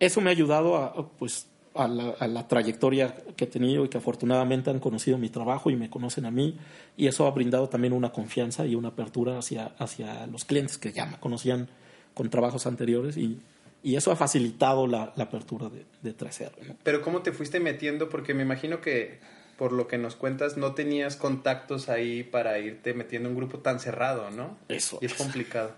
[0.00, 4.70] Eso me ha ayudado a, pues, a la, trayectoria que he tenido y que afortunadamente
[4.70, 6.58] han conocido mi trabajo y me conocen a mí
[6.96, 10.92] y eso ha brindado también una confianza y una apertura hacia, hacia los clientes que
[10.92, 11.68] ya me conocían
[12.14, 13.40] con trabajos anteriores y,
[13.82, 16.76] y eso ha facilitado la, apertura de, de 3R.
[16.82, 18.08] Pero ¿cómo te fuiste metiendo?
[18.08, 19.18] Porque me imagino que
[19.56, 23.58] por lo que nos cuentas no tenías contactos ahí para irte metiendo en un grupo
[23.58, 24.58] tan cerrado, ¿no?
[24.68, 24.98] Eso.
[25.00, 25.72] Y es complicado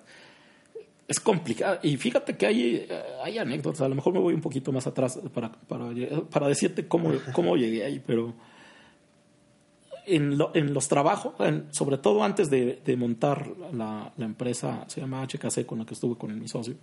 [1.06, 1.78] es complicado.
[1.82, 2.88] Y fíjate que hay,
[3.22, 3.82] hay anécdotas.
[3.82, 5.90] A lo mejor me voy un poquito más atrás para, para,
[6.30, 8.34] para decirte cómo, cómo llegué ahí, pero
[10.06, 11.34] en, los trabajos,
[11.70, 16.38] sobre todo antes de, montar la, empresa, se llama HKC, con la que estuve con
[16.38, 16.74] mi socio.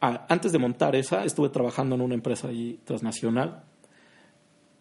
[0.00, 3.64] antes de montar esa, estuve trabajando en una empresa ahí transnacional,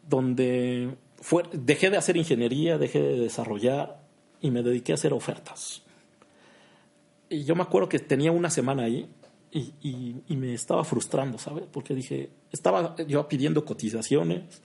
[0.07, 4.01] donde fue, dejé de hacer ingeniería, dejé de desarrollar
[4.39, 5.83] y me dediqué a hacer ofertas
[7.29, 9.09] y yo me acuerdo que tenía una semana ahí
[9.51, 9.73] y,
[10.27, 11.65] y, me estaba frustrando, ¿sabes?
[11.71, 14.61] Porque dije, estaba yo pidiendo cotizaciones,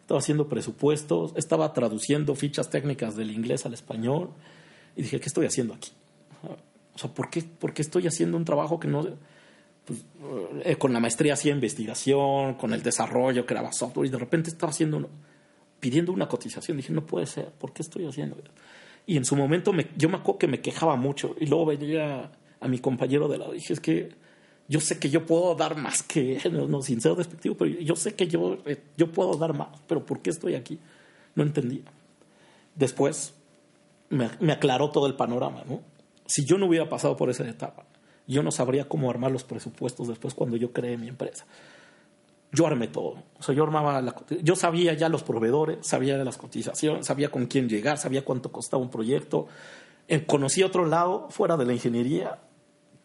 [0.00, 4.30] estaba haciendo presupuestos, estaba traduciendo fichas técnicas del inglés al español
[4.96, 5.92] y dije, ¿qué estoy haciendo aquí?
[6.94, 9.06] O sea, ¿por qué, por qué estoy haciendo un trabajo que no...
[9.84, 10.04] Pues,
[10.64, 14.70] eh, con la maestría hacía investigación, con el desarrollo, creaba software y de repente estaba
[14.70, 15.10] haciendo,
[15.80, 16.76] pidiendo una cotización.
[16.76, 18.36] Dije, no puede ser, ¿por qué estoy haciendo?
[19.06, 21.36] Y en su momento me, yo me acuerdo que me quejaba mucho.
[21.40, 24.14] Y luego veía a mi compañero de lado y dije, es que
[24.68, 27.96] yo sé que yo puedo dar más que él, no, sin ser despectivo, pero yo
[27.96, 30.78] sé que yo, eh, yo puedo dar más, pero ¿por qué estoy aquí?
[31.34, 31.84] No entendía.
[32.74, 33.34] Después
[34.08, 35.82] me, me aclaró todo el panorama, ¿no?
[36.26, 37.84] Si yo no hubiera pasado por esa etapa,
[38.26, 41.44] yo no sabría cómo armar los presupuestos después cuando yo creé mi empresa
[42.54, 43.22] yo armé todo.
[43.38, 47.30] O sea, yo armaba la, yo sabía ya los proveedores, sabía de las cotizaciones, sabía
[47.30, 49.46] con quién llegar, sabía cuánto costaba un proyecto.
[50.08, 52.38] Eh, conocí otro lado fuera de la ingeniería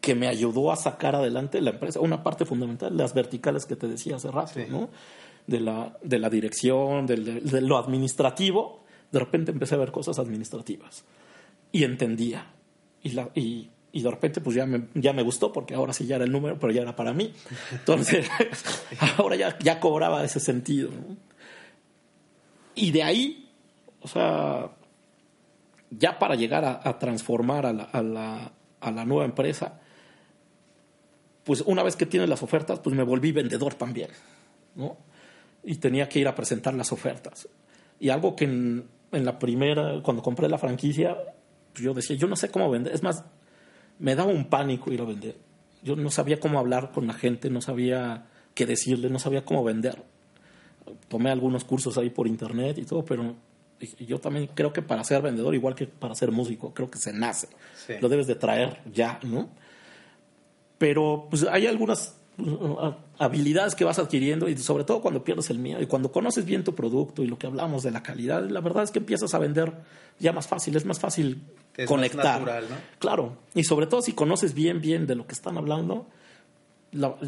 [0.01, 1.99] que me ayudó a sacar adelante la empresa.
[1.99, 4.89] Una parte fundamental, las verticales que te decía hace rato, ¿no?
[5.47, 8.83] De la, de la dirección, de, de, lo administrativo.
[9.11, 11.03] De repente empecé a ver cosas administrativas
[11.71, 12.53] y entendía.
[13.01, 16.05] Y, la, y y de repente pues ya me, ya me gustó porque ahora sí
[16.05, 17.33] ya era el número, pero ya era para mí.
[17.71, 18.29] Entonces,
[19.17, 20.89] ahora ya, ya cobraba ese sentido.
[22.75, 23.49] Y de ahí,
[24.01, 24.71] o sea,
[25.89, 29.79] ya para llegar a, transformar a la, a, la, a la, nueva empresa,
[31.43, 34.09] pues una vez que tienes las ofertas, pues me volví vendedor también,
[34.75, 34.97] ¿no?
[35.63, 37.49] Y tenía que ir a presentar las ofertas.
[37.99, 41.17] Y algo que en, en la primera, cuando compré la franquicia,
[41.73, 42.93] pues yo decía, yo no sé cómo vender.
[42.93, 43.25] Es más,
[43.99, 45.35] me daba un pánico ir a vender.
[45.83, 49.63] Yo no sabía cómo hablar con la gente, no sabía qué decirle, no sabía cómo
[49.63, 50.03] vender.
[51.07, 53.35] Tomé algunos cursos ahí por internet y todo, pero
[53.99, 57.13] yo también creo que para ser vendedor, igual que para ser músico, creo que se
[57.13, 57.47] nace.
[58.01, 59.49] Lo debes de traer ya, ¿no?
[60.77, 62.18] Pero pues hay algunas
[63.17, 66.63] habilidades que vas adquiriendo y sobre todo cuando pierdes el miedo y cuando conoces bien
[66.63, 69.39] tu producto y lo que hablamos de la calidad, la verdad es que empiezas a
[69.39, 69.73] vender
[70.19, 71.43] ya más fácil, es más fácil
[71.87, 72.41] conectar.
[72.41, 72.75] ¿no?
[72.99, 76.07] Claro, y sobre todo si conoces bien, bien de lo que están hablando,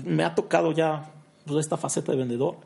[0.05, 1.12] me ha tocado ya
[1.45, 2.57] pues, esta faceta de vendedor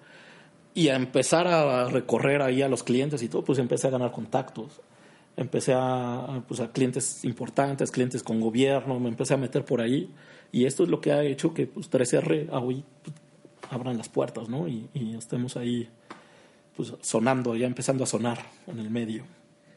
[0.73, 4.11] y a empezar a recorrer ahí a los clientes y todo, pues empecé a ganar
[4.11, 4.81] contactos.
[5.37, 10.09] Empecé a, pues, a clientes importantes, clientes con gobierno, me empecé a meter por ahí.
[10.55, 13.13] Y esto es lo que ha hecho que pues, 3R hoy pues,
[13.69, 14.69] abran las puertas, ¿no?
[14.69, 15.89] Y, y, estemos ahí
[16.77, 19.25] pues, sonando, ya empezando a sonar en el medio.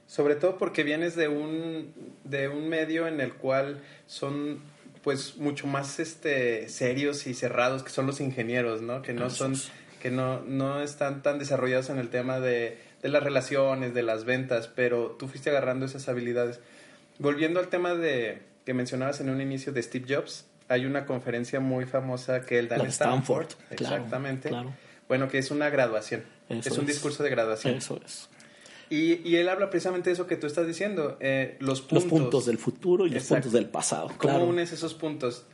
[0.07, 4.61] Sobre todo porque vienes de un, de un medio en el cual son
[5.03, 9.03] pues mucho más este serios y cerrados que son los ingenieros, ¿no?
[9.03, 9.57] Que no son
[10.01, 14.25] que no, no están tan desarrollados en el tema de, de las relaciones, de las
[14.25, 16.61] ventas, pero tú fuiste agarrando esas habilidades.
[17.19, 21.61] Volviendo al tema de que mencionabas en un inicio de Steve Jobs, hay una conferencia
[21.61, 23.49] muy famosa que él da en Stanford.
[23.71, 24.51] exactamente.
[25.09, 26.25] Bueno, que es una graduación.
[26.49, 27.75] es un discurso de graduación.
[27.75, 28.29] Eso es.
[28.91, 32.05] Y, y, él habla precisamente de eso que tú estás diciendo, eh, los puntos.
[32.05, 34.11] Los puntos del futuro y los puntos del pasado.
[34.17, 35.45] ¿Cómo unes esos puntos?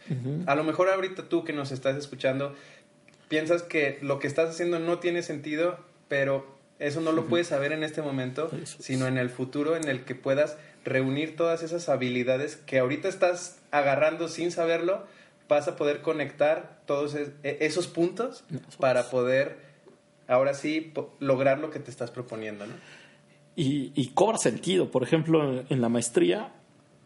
[0.47, 2.55] A lo mejor ahorita tú que nos estás escuchando
[3.29, 6.47] piensas que lo que estás haciendo no tiene sentido, pero
[6.79, 10.15] eso no lo puedes saber en este momento, sino en el futuro en el que
[10.15, 15.05] puedas reunir todas esas habilidades que ahorita estás agarrando sin saberlo,
[15.49, 18.45] vas a poder conectar todos e, esos puntos
[18.79, 19.57] para poder
[20.29, 22.75] ahora sí lograr lo que te estás proponiendo, ¿no?
[23.57, 24.91] Y, cobra sentido.
[24.91, 26.53] Por ejemplo, en la maestría,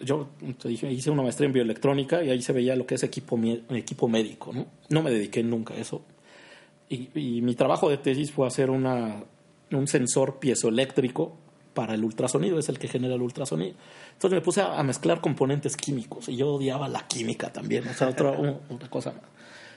[0.00, 3.02] yo te dije, hice una maestría en bioelectrónica y ahí se veía lo que es
[3.02, 3.38] equipo,
[3.70, 4.66] equipo médico, ¿no?
[4.88, 6.02] No me dediqué nunca a eso.
[6.88, 9.24] Y, mi trabajo de tesis fue hacer una,
[9.72, 11.36] un sensor piezoeléctrico
[11.78, 13.76] para el ultrasonido, es el que genera el ultrasonido.
[14.14, 18.08] Entonces me puse a, mezclar componentes químicos y yo odiaba la química también, o sea,
[18.08, 18.32] otra,
[18.68, 19.22] otra cosa más.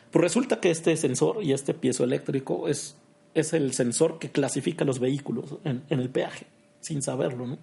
[0.09, 2.95] Pues resulta que este sensor y este piezoeléctrico es,
[3.35, 6.47] es el sensor que clasifica los vehículos en, en el peaje,
[6.79, 7.59] sin saberlo, ¿no?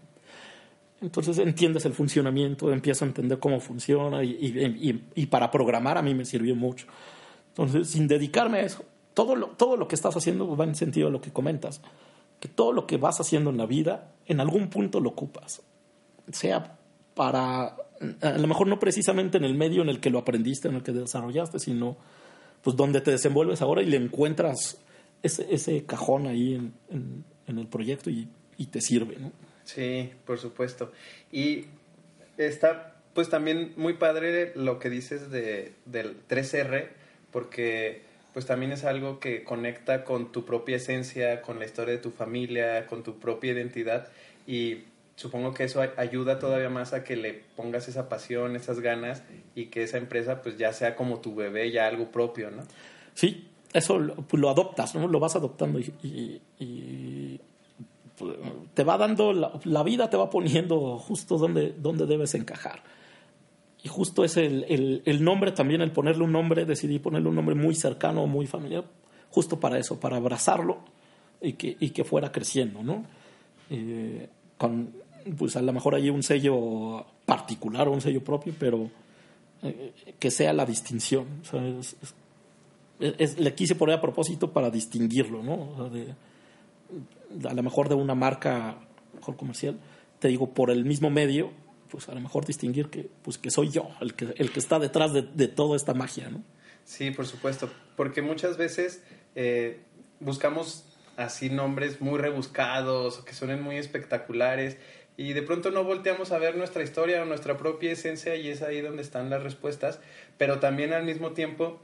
[1.00, 6.02] Entonces entiendes el funcionamiento, empiezas a entender cómo funciona y, y, y, para programar a
[6.02, 6.86] mí me sirvió mucho.
[7.48, 8.84] Entonces, sin dedicarme a eso,
[9.14, 11.80] todo lo, todo lo que estás haciendo va en sentido a lo que comentas.
[12.40, 15.62] Que todo lo que vas haciendo en la vida, en algún punto lo ocupas.
[16.32, 16.78] Sea
[17.14, 17.74] para,
[18.20, 20.82] a lo mejor no precisamente en el medio en el que lo aprendiste, en el
[20.84, 21.96] que desarrollaste, sino
[22.62, 24.78] pues donde te desenvuelves ahora y le encuentras
[25.22, 26.74] ese, ese cajón ahí en,
[27.46, 29.32] en, el proyecto y, y te sirve, ¿no?
[29.64, 30.92] Sí, por supuesto.
[31.32, 31.64] Y
[32.36, 36.88] está pues también muy padre lo que dices de, del 3R,
[37.32, 38.02] porque
[38.38, 42.12] pues también es algo que conecta con tu propia esencia, con la historia de tu
[42.12, 44.06] familia, con tu propia identidad
[44.46, 44.84] y
[45.16, 49.24] supongo que eso ayuda todavía más a que le pongas esa pasión, esas ganas
[49.56, 52.62] y que esa empresa pues ya sea como tu bebé, ya algo propio, ¿no?
[53.12, 55.08] Sí, eso lo, pues, lo adoptas, ¿no?
[55.08, 56.40] Lo vas adoptando y
[58.72, 62.84] te va dando, la, vida te va poniendo justo donde, donde debes encajar.
[63.82, 67.54] Y justo es el, el, nombre también, el ponerle un nombre, decidí ponerle un nombre
[67.54, 68.84] muy cercano, muy familiar,
[69.30, 70.78] justo para eso, para abrazarlo
[71.40, 73.04] y que, y que fuera creciendo, ¿no?
[73.70, 74.90] Eh, con,
[75.36, 78.90] pues a lo mejor hay un sello particular o un sello propio, pero
[79.62, 81.26] eh, que sea la distinción.
[82.98, 85.88] le quise poner a propósito para distinguirlo, ¿no?
[85.90, 86.14] de,
[87.48, 88.78] a lo mejor de una marca
[89.14, 89.78] mejor comercial,
[90.18, 91.50] te digo, por el mismo medio,
[91.90, 94.78] pues a lo mejor distinguir que, pues que soy yo el que, el que está
[94.78, 96.42] detrás de, de toda esta magia, ¿no?
[96.84, 99.02] Sí, por supuesto, porque muchas veces
[99.34, 99.80] eh,
[100.20, 100.84] buscamos
[101.16, 104.78] así nombres muy rebuscados o que suenen muy espectaculares
[105.16, 108.62] y de pronto no volteamos a ver nuestra historia o nuestra propia esencia y es
[108.62, 110.00] ahí donde están las respuestas,
[110.38, 111.80] pero también al mismo tiempo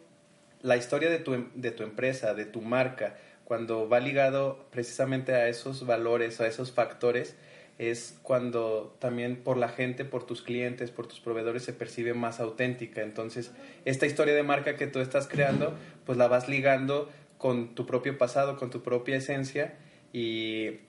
[0.63, 5.49] la historia de tu, de tu empresa, de tu marca, cuando va ligado precisamente a
[5.49, 7.37] esos valores, a esos factores,
[7.79, 12.41] es cuando también por la gente, por tus clientes, por tus proveedores se percibe más
[12.41, 13.03] auténtica.
[13.03, 13.51] Entonces,
[13.85, 15.75] esta historia de marca que tú estás creando,
[16.07, 19.75] pues la vas ligando con tu propio pasado, con tu propia esencia
[20.13, 20.81] y,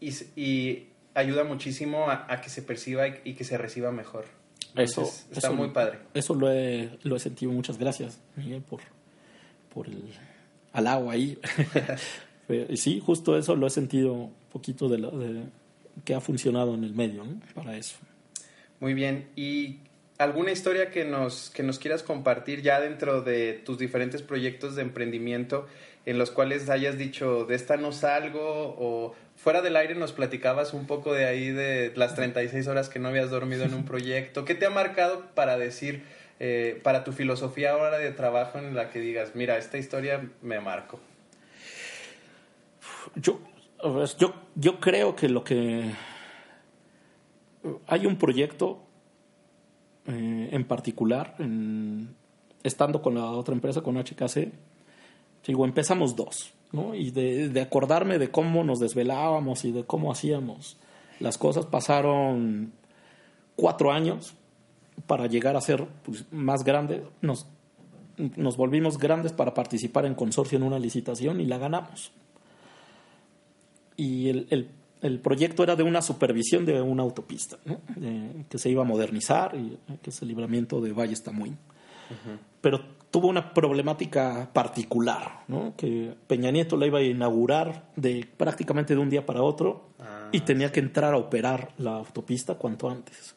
[0.00, 4.24] y, ayuda muchísimo a, que se perciba y, que se reciba mejor.
[4.74, 5.98] eso está muy padre.
[6.14, 7.52] Eso lo he, lo he sentido.
[7.52, 8.80] Muchas gracias, Miguel, por,
[9.72, 10.02] por el
[10.72, 11.38] halago ahí.
[12.74, 15.44] sí, justo eso lo he sentido un poquito de, lo, de
[16.04, 17.24] que ha funcionado en el medio
[17.54, 17.96] para eso.
[18.80, 19.28] Muy bien.
[19.36, 19.78] ¿Y
[20.18, 24.82] alguna historia que nos, que nos quieras compartir ya dentro de tus diferentes proyectos de
[24.82, 25.66] emprendimiento
[26.06, 28.42] en los cuales hayas dicho, de esta no salgo
[28.78, 32.98] o fuera del aire nos platicabas un poco de ahí de las 36 horas que
[32.98, 34.44] no habías dormido en un proyecto?
[34.44, 36.04] ¿Qué te ha marcado para decir,
[36.40, 40.60] eh, para tu filosofía ahora de trabajo en la que digas, mira, esta historia me
[40.60, 41.00] marco?
[43.16, 43.40] Yo,
[44.18, 45.92] yo, yo creo que lo que...
[47.86, 48.80] Hay un proyecto
[50.06, 51.34] eh, en particular,
[52.62, 54.52] estando con la otra empresa, con HKC,
[55.46, 56.94] digo, empezamos dos, ¿no?
[56.94, 60.76] Y de, acordarme de cómo nos desvelábamos y de cómo hacíamos
[61.20, 62.72] las cosas, pasaron
[63.56, 64.34] cuatro años
[65.06, 67.00] para llegar a ser pues, más grandes.
[67.22, 67.46] Nos,
[68.18, 72.12] nos volvimos grandes para participar en consorcio en una licitación y la ganamos.
[73.96, 74.68] Y el, el
[75.04, 77.58] el proyecto era de una supervisión de una autopista
[78.48, 81.58] que se iba a modernizar, y, que es el libramiento de Valle Tamuín.
[82.62, 82.80] Pero
[83.10, 85.44] tuvo una problemática particular,
[85.76, 90.30] que Peña Nieto la iba a inaugurar de prácticamente de un día para otro ah,
[90.32, 93.34] y tenía que entrar a operar la autopista cuanto antes.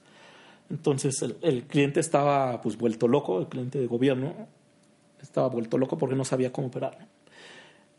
[0.70, 4.34] Entonces el, cliente estaba pues vuelto loco, el cliente de gobierno
[5.22, 7.10] estaba vuelto loco porque no sabía cómo operar.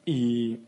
[0.06, 0.61] Y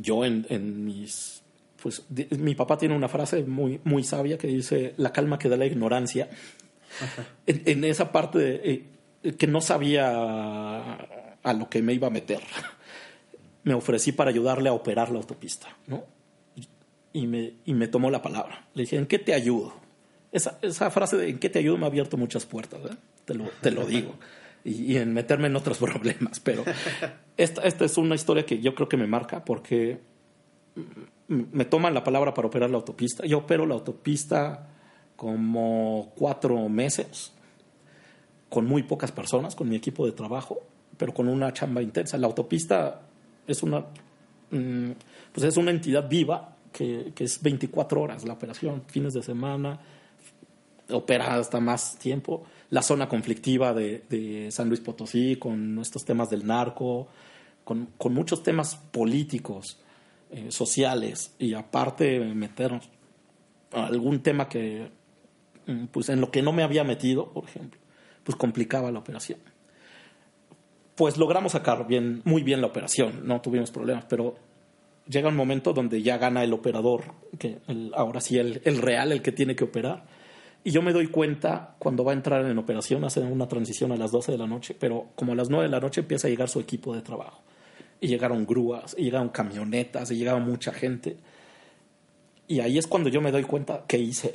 [0.00, 1.40] yo en mis
[1.82, 2.04] pues
[2.38, 5.66] mi papá tiene una frase muy, muy sabia que dice, la calma que da la
[5.66, 6.28] ignorancia.
[7.46, 8.86] En, esa parte de,
[9.22, 10.94] eh, que no sabía
[11.42, 12.40] a lo que me iba a meter,
[13.64, 16.04] me ofrecí para ayudarle a operar la autopista, ¿no?
[17.12, 18.68] Y me, y me tomó la palabra.
[18.74, 19.74] Le dije, ¿en qué te ayudo?
[20.30, 21.76] Esa, esa frase de ¿en qué te ayudo?
[21.76, 22.96] me ha abierto muchas puertas, ¿eh?
[23.24, 24.14] te, lo, te lo digo.
[24.64, 26.40] Y, en meterme en otros problemas.
[26.40, 26.64] Pero
[27.36, 30.00] esta, esta es una historia que yo creo que me marca porque
[31.28, 33.24] me toman la palabra para operar la autopista.
[33.24, 34.66] Yo opero la autopista
[35.16, 37.32] como cuatro meses,
[38.48, 40.58] con muy pocas personas, con mi equipo de trabajo,
[40.96, 42.18] pero con una chamba intensa.
[42.18, 43.02] La autopista
[43.46, 43.84] es una,
[44.50, 44.90] mm,
[45.32, 49.78] pues es una entidad viva que, que es 24 horas la operación, fines de semana,
[50.90, 52.44] opera hasta más tiempo.
[52.70, 57.08] La zona conflictiva de, San Luis Potosí, con estos temas del narco,
[57.64, 59.80] con, con muchos temas políticos
[60.32, 62.80] eh, sociales y aparte meter
[63.72, 64.88] algún tema que,
[65.66, 67.80] mm, pues en lo que no me había metido, por ejemplo,
[68.22, 69.40] pues complicaba la operación.
[70.94, 74.36] Pues logramos sacar bien, muy bien la operación, no tuvimos problemas, pero
[75.08, 77.58] llega un momento donde ya gana el operador, que
[77.94, 80.04] ahora sí el, el real, el que tiene que operar.
[80.62, 83.96] Y yo me doy cuenta cuando va a entrar en operación, hace una transición a
[83.96, 86.30] las 12 de la noche, pero como a las 9 de la noche empieza a
[86.30, 87.42] llegar su equipo de trabajo
[88.00, 91.18] y llegaron grúas, y llegaron camionetas, y llegaba mucha gente.
[92.48, 94.32] Y ahí es cuando yo me doy cuenta que hice.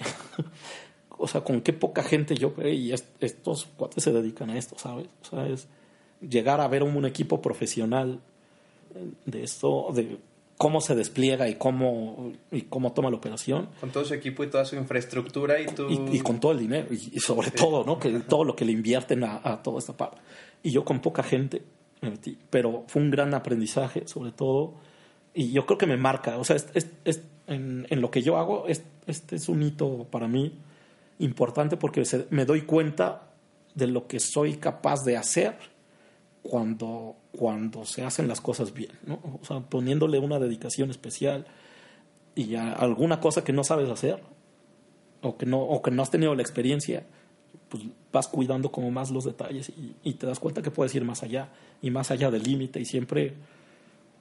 [1.18, 5.08] o sea, con qué poca gente yo y estos cuates se dedican a esto, ¿sabes?
[5.24, 5.68] O sea, es
[6.22, 8.20] llegar a ver un, equipo profesional
[9.26, 10.18] de esto, de
[10.58, 13.70] cómo se despliega y cómo, y cómo toma la operación.
[13.80, 15.88] Con todo su equipo y toda su infraestructura y tú...
[15.90, 18.00] Y, con todo el dinero, y, sobre todo, ¿no?
[18.00, 20.18] Que todo lo que le invierten a, a toda esta parte.
[20.64, 21.62] Y yo con poca gente
[22.50, 24.74] pero fue un gran aprendizaje, sobre todo,
[25.34, 26.68] y yo creo que me marca, o sea, es,
[27.04, 30.58] es, en, en, lo que yo hago, este es un hito para mí
[31.20, 33.30] importante porque me doy cuenta
[33.74, 35.58] de lo que soy capaz de hacer
[36.50, 39.20] cuando, cuando se hacen las cosas bien, ¿no?
[39.42, 41.48] O sea, poniéndole una dedicación especial
[42.36, 44.22] y a alguna cosa que no sabes hacer
[45.22, 47.04] o que no, o que no has tenido la experiencia,
[47.68, 47.84] pues
[48.14, 49.72] vas cuidando como más los detalles
[50.04, 51.50] y, te das cuenta que puedes ir más allá
[51.82, 53.34] y más allá del límite y siempre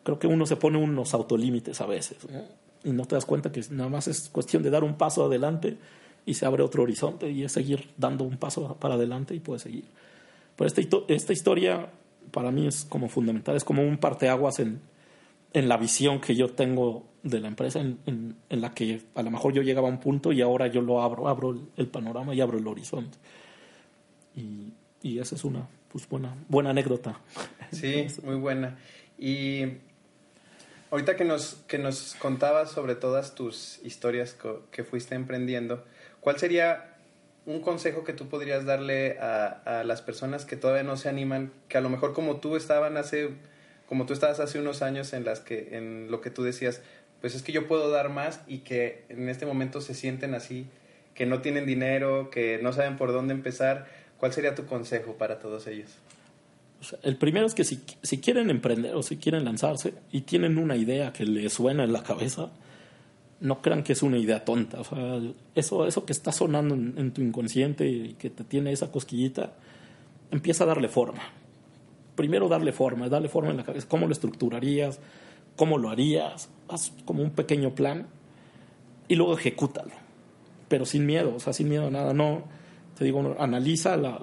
[0.03, 2.19] creo que uno se pone unos autolímites a veces
[2.85, 5.77] y no te das cuenta que nada más es cuestión de dar un paso adelante
[6.25, 9.63] y se abre otro horizonte y es seguir dando un paso para adelante y puedes
[9.63, 9.85] seguir.
[10.57, 11.91] Pero esta, esta historia
[12.31, 14.81] para mí es como fundamental, es como un parteaguas en,
[15.53, 19.31] en la visión que yo tengo de la empresa, en, en, la que a lo
[19.31, 22.41] mejor yo llegaba a un punto y ahora yo lo abro, abro el, panorama y
[22.41, 23.17] abro el horizonte.
[24.37, 24.73] Y,
[25.03, 27.19] y esa es una pues, buena, buena anécdota.
[27.73, 28.77] Sí, muy buena.
[29.19, 29.65] Y
[30.91, 34.37] ahorita que nos, que nos contabas sobre todas tus historias
[34.71, 35.85] que fuiste emprendiendo,
[36.21, 36.94] ¿cuál sería
[37.47, 41.53] un consejo que tú podrías darle a, a las personas que todavía no se animan,
[41.69, 43.31] que a lo mejor como tú estaban hace
[43.87, 46.81] como tú estabas hace unos años en las que en lo que tú decías,
[47.21, 50.67] pues es que yo puedo dar más y que en este momento se sienten así,
[51.15, 53.87] que no tienen dinero, que no saben por dónde empezar.
[54.19, 55.91] ¿Cuál sería tu consejo para todos ellos?
[57.03, 60.77] el primero es que si, si, quieren emprender o si quieren lanzarse y tienen una
[60.77, 62.51] idea que les suena en la cabeza,
[63.45, 64.81] no crean que es una idea tonta.
[65.55, 69.53] Eso, eso que está sonando en, tu inconsciente y que te tiene esa cosquillita,
[70.31, 71.21] empieza a darle forma.
[72.17, 73.87] Primero darle forma, darle forma en la cabeza.
[73.87, 74.99] ¿Cómo lo estructurarías?
[75.57, 76.49] ¿Cómo lo harías?
[76.69, 78.07] Haz como un pequeño plan
[79.09, 79.93] y luego ejecútalo.
[80.69, 82.15] Pero sin miedo, o sea, sin miedo a nada.
[82.15, 82.45] No,
[82.97, 84.19] te digo, analiza la,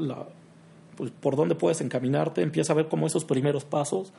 [0.98, 4.14] pues, por dónde puedes encaminarte, empieza a ver como esos primeros pasos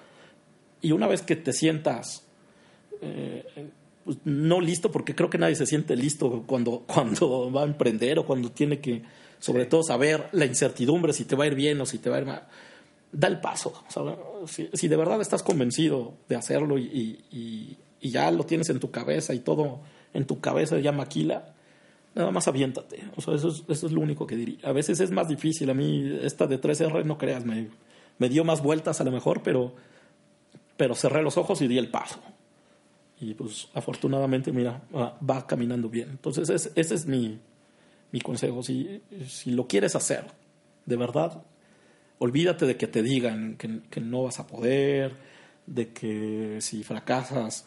[0.81, 2.25] y una vez que te sientas
[3.01, 3.73] eh,
[4.05, 8.19] pues, no listo, porque creo que nadie se siente listo cuando, cuando va a emprender
[8.19, 9.03] o cuando tiene que,
[9.39, 12.17] sobre todo, saber la incertidumbre, si te va a ir bien o si te va
[12.17, 12.43] a ir mal.
[13.13, 13.85] Da el paso.
[14.47, 19.39] si, de verdad estás convencido de hacerlo y, ya lo tienes en tu cabeza y
[19.39, 19.81] todo
[20.13, 21.55] en tu cabeza ya maquila,
[22.15, 23.05] nada más aviéntate.
[23.17, 24.59] O sea, eso es, eso es lo único que diría.
[24.65, 25.71] A veces es más difícil.
[25.71, 27.69] A mí esta de 3R, no creas, me,
[28.19, 29.75] me dio más vueltas a lo mejor, pero,
[30.77, 32.19] pero cerré los ojos y di el paso
[33.23, 36.11] y pues afortunadamente, mira, va, caminando bien.
[36.11, 37.39] Entonces ese es mi,
[38.11, 38.65] mi consejo.
[38.65, 40.27] Si, si, lo quieres hacer,
[40.87, 41.45] de verdad,
[42.19, 45.15] olvídate de que te digan que, que, no vas a poder,
[45.67, 47.65] de que si fracasas,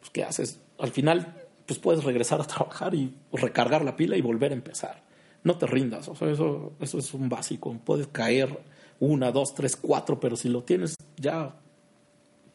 [0.00, 0.60] pues ¿qué haces?
[0.78, 1.34] Al final,
[1.64, 5.02] pues puedes regresar a trabajar y recargar la pila y volver a empezar.
[5.42, 7.74] No te rindas, o sea, eso, eso es un básico.
[7.82, 8.58] Puedes caer
[9.00, 11.54] una, dos, tres, cuatro, pero si lo tienes ya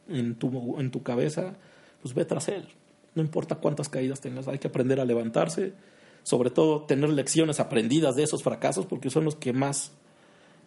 [0.08, 1.56] en tu, en tu cabeza,
[2.04, 2.68] pues ve tras él.
[3.16, 5.74] No importa cuántas caídas tengas, hay que aprender a levantarse,
[6.22, 9.94] sobre todo tener lecciones aprendidas de esos fracasos, porque son los que más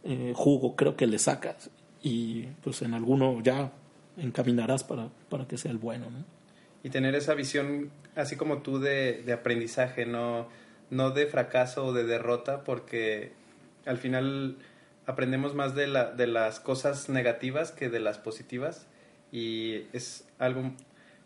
[0.02, 1.70] eh, jugo creo que le sacas
[2.02, 3.72] y pues en alguno ya
[4.16, 6.10] encaminarás para, para que sea el bueno.
[6.10, 6.24] ¿no?
[6.82, 10.48] Y tener esa visión, así como tú, de, de aprendizaje, no,
[10.90, 13.32] no de fracaso o de derrota, porque
[13.84, 14.56] al final
[15.04, 18.86] aprendemos más de, la, de las cosas negativas que de las positivas
[19.32, 20.72] y es algo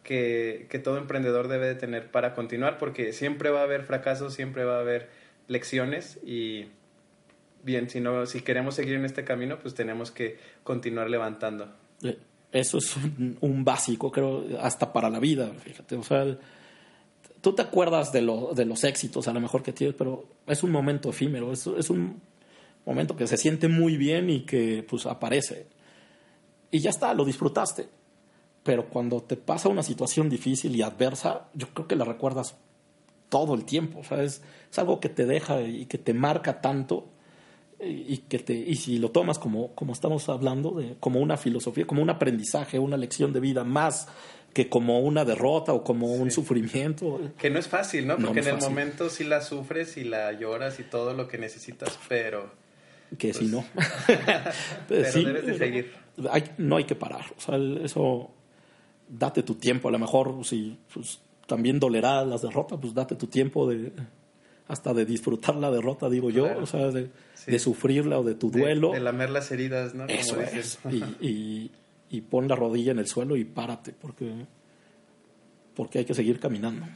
[0.02, 4.34] que, que, todo emprendedor debe de tener para continuar, porque siempre va a haber fracasos,
[4.34, 5.08] siempre va a haber
[5.48, 6.66] lecciones y
[7.62, 11.68] bien, si, no, si queremos seguir en este camino, pues tenemos que continuar levantando.
[12.02, 12.18] Eh,
[12.52, 12.96] eso es
[13.40, 16.38] un, básico, creo, hasta para la vida, fíjate, o sea,
[17.40, 20.62] tú te acuerdas de, lo, de los éxitos a lo mejor que tienes, pero es
[20.62, 22.20] un momento efímero, es, es un
[22.86, 25.66] momento que se siente muy bien y que pues aparece.
[26.72, 27.99] Y ya está, lo disfrutaste
[28.62, 32.56] pero cuando te pasa una situación difícil y adversa, yo creo que la recuerdas
[33.28, 34.42] todo el tiempo, es,
[34.76, 37.08] algo que te deja y que te marca tanto
[37.82, 41.86] y que te y si lo tomas como como estamos hablando de como una filosofía,
[41.86, 44.06] como un aprendizaje, una lección de vida más
[44.52, 47.20] que como una derrota o como un sufrimiento.
[47.38, 48.16] Que no es fácil, ¿no?
[48.18, 51.98] Porque en el momento sí la sufres y la lloras y todo lo que necesitas,
[52.08, 52.50] pero
[53.16, 53.64] que si pues, no.
[54.88, 55.92] pero debes de seguir.
[56.58, 58.30] no hay que parar, o sea, eso
[59.10, 63.26] date tu tiempo, a lo mejor si pues, también dolerá las derrotas, pues date tu
[63.26, 63.92] tiempo de
[64.70, 68.92] hasta de disfrutar la derrota, digo yo, o sea, de, sufrirla o de tu duelo.
[68.92, 70.06] De, lamer las heridas, ¿no?
[70.06, 70.78] Eso es.
[71.20, 71.72] Y,
[72.08, 74.46] y, pon la rodilla en el suelo y párate, porque,
[75.74, 76.86] porque hay que seguir caminando.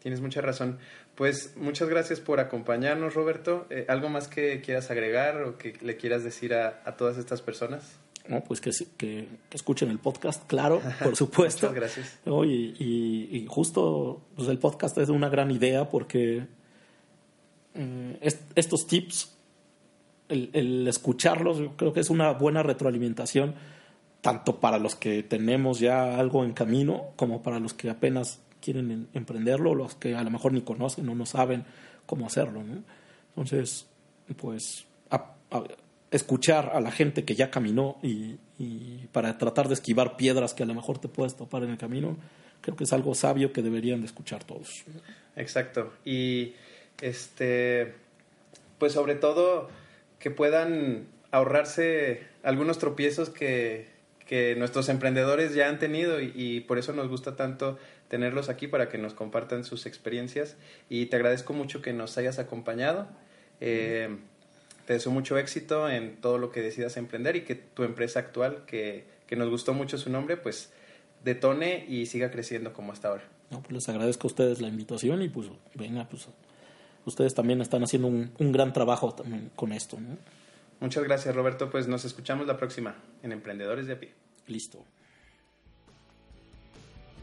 [0.00, 0.78] Tienes mucha razón.
[1.14, 3.68] Pues muchas gracias por acompañarnos, Roberto.
[3.70, 7.42] Eh, ¿Algo más que quieras agregar o que le quieras decir a, a todas estas
[7.42, 7.96] personas?
[8.28, 8.42] ¿No?
[8.44, 11.68] Pues que, que, escuchen el podcast, claro, por supuesto.
[11.68, 12.18] Muchas gracias.
[12.46, 16.46] Y, justo pues el podcast es una gran idea porque
[17.74, 19.36] eh, estos tips,
[20.28, 23.54] el, el, escucharlos, yo creo que es una buena retroalimentación,
[24.20, 29.08] tanto para los que tenemos ya algo en camino, como para los que apenas quieren
[29.12, 31.64] emprenderlo, los que a lo mejor ni conocen o no saben
[32.06, 32.62] cómo hacerlo.
[33.36, 33.86] Entonces,
[34.38, 34.86] pues
[36.10, 38.36] escuchar a la gente que ya caminó y,
[39.12, 42.16] para tratar de esquivar piedras que a lo mejor te puedes topar en el camino,
[42.60, 44.84] creo que es algo sabio que deberían de escuchar todos.
[45.36, 45.92] Exacto.
[46.04, 46.54] Y
[47.00, 47.94] este
[48.78, 49.68] pues sobre todo
[50.18, 53.86] que puedan ahorrarse algunos tropiezos que,
[54.26, 57.78] que nuestros emprendedores ya han tenido y, por eso nos gusta tanto
[58.08, 60.56] tenerlos aquí para que nos compartan sus experiencias
[60.88, 63.08] y te agradezco mucho que nos hayas acompañado.
[63.60, 64.16] Eh,
[64.86, 68.64] te deseo mucho éxito en todo lo que decidas emprender y que tu empresa actual,
[68.66, 70.72] que, que nos gustó mucho su nombre, pues
[71.24, 73.24] detone y siga creciendo como hasta ahora.
[73.50, 76.28] No, pues les agradezco a ustedes la invitación y pues venga, pues
[77.04, 79.98] ustedes también están haciendo un, un gran trabajo también con esto.
[80.80, 84.12] Muchas gracias Roberto, pues nos escuchamos la próxima en Emprendedores de a pie.
[84.46, 84.84] Listo.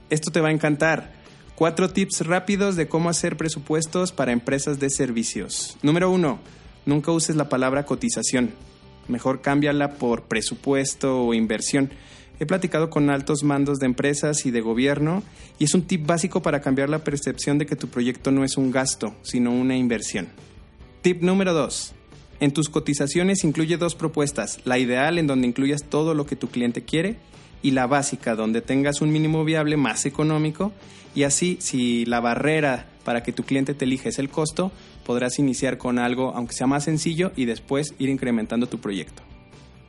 [0.10, 1.12] Esto te va a encantar.
[1.56, 5.78] Cuatro tips rápidos de cómo hacer presupuestos para empresas de servicios.
[5.84, 6.40] Número uno,
[6.86, 8.52] nunca uses la palabra cotización.
[9.08, 11.92] Mejor cámbiala por presupuesto o inversión.
[12.40, 15.24] He platicado con altos mandos de empresas y de gobierno
[15.60, 18.58] y es un tip básico para cambiar la percepción de que tu proyecto no es
[18.58, 20.30] un gasto, sino una inversión.
[21.02, 21.94] Tip número 2.
[22.40, 26.48] En tus cotizaciones incluye dos propuestas, la ideal en donde incluyas todo lo que tu
[26.48, 27.18] cliente quiere
[27.62, 30.72] y la básica donde tengas un mínimo viable más económico
[31.14, 34.72] y así si la barrera para que tu cliente te elija es el costo,
[35.12, 39.24] podrás iniciar con algo aunque sea más sencillo y después ir incrementando tu proyecto.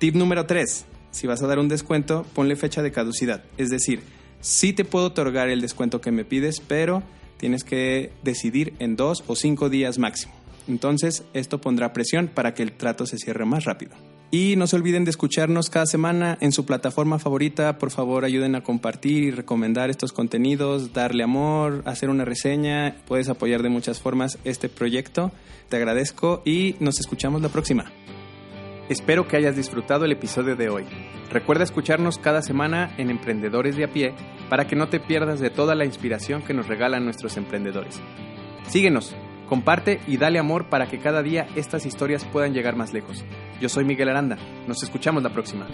[0.01, 0.85] Tip número 3.
[1.13, 3.45] Si vas a dar un descuento, ponle fecha de caducidad.
[3.57, 4.01] Es decir,
[4.41, 7.05] sí te puedo otorgar el descuento que me pides, pero
[7.37, 10.33] tienes que decidir en dos o cinco días máximo.
[10.67, 13.93] Entonces, esto pondrá presión para que el trato se cierre más rápido.
[14.35, 17.77] Y no se olviden de escucharnos cada semana en su plataforma favorita.
[17.77, 22.97] Por favor, ayuden a compartir y recomendar estos contenidos, darle amor, hacer una reseña.
[23.07, 25.33] Puedes apoyar de muchas formas este proyecto.
[25.69, 27.93] Te agradezco y nos escuchamos la próxima.
[28.89, 30.85] Espero que hayas disfrutado el episodio de hoy.
[31.31, 34.15] Recuerda escucharnos cada semana en Emprendedores de a pie
[34.49, 38.01] para que no te pierdas de toda la inspiración que nos regalan nuestros emprendedores.
[38.67, 39.15] Síguenos
[39.49, 43.25] Comparte y dale amor para que cada día estas historias puedan llegar más lejos.
[43.61, 44.39] Yo soy Miguel Aranda.
[44.67, 45.67] Nos escuchamos la próxima.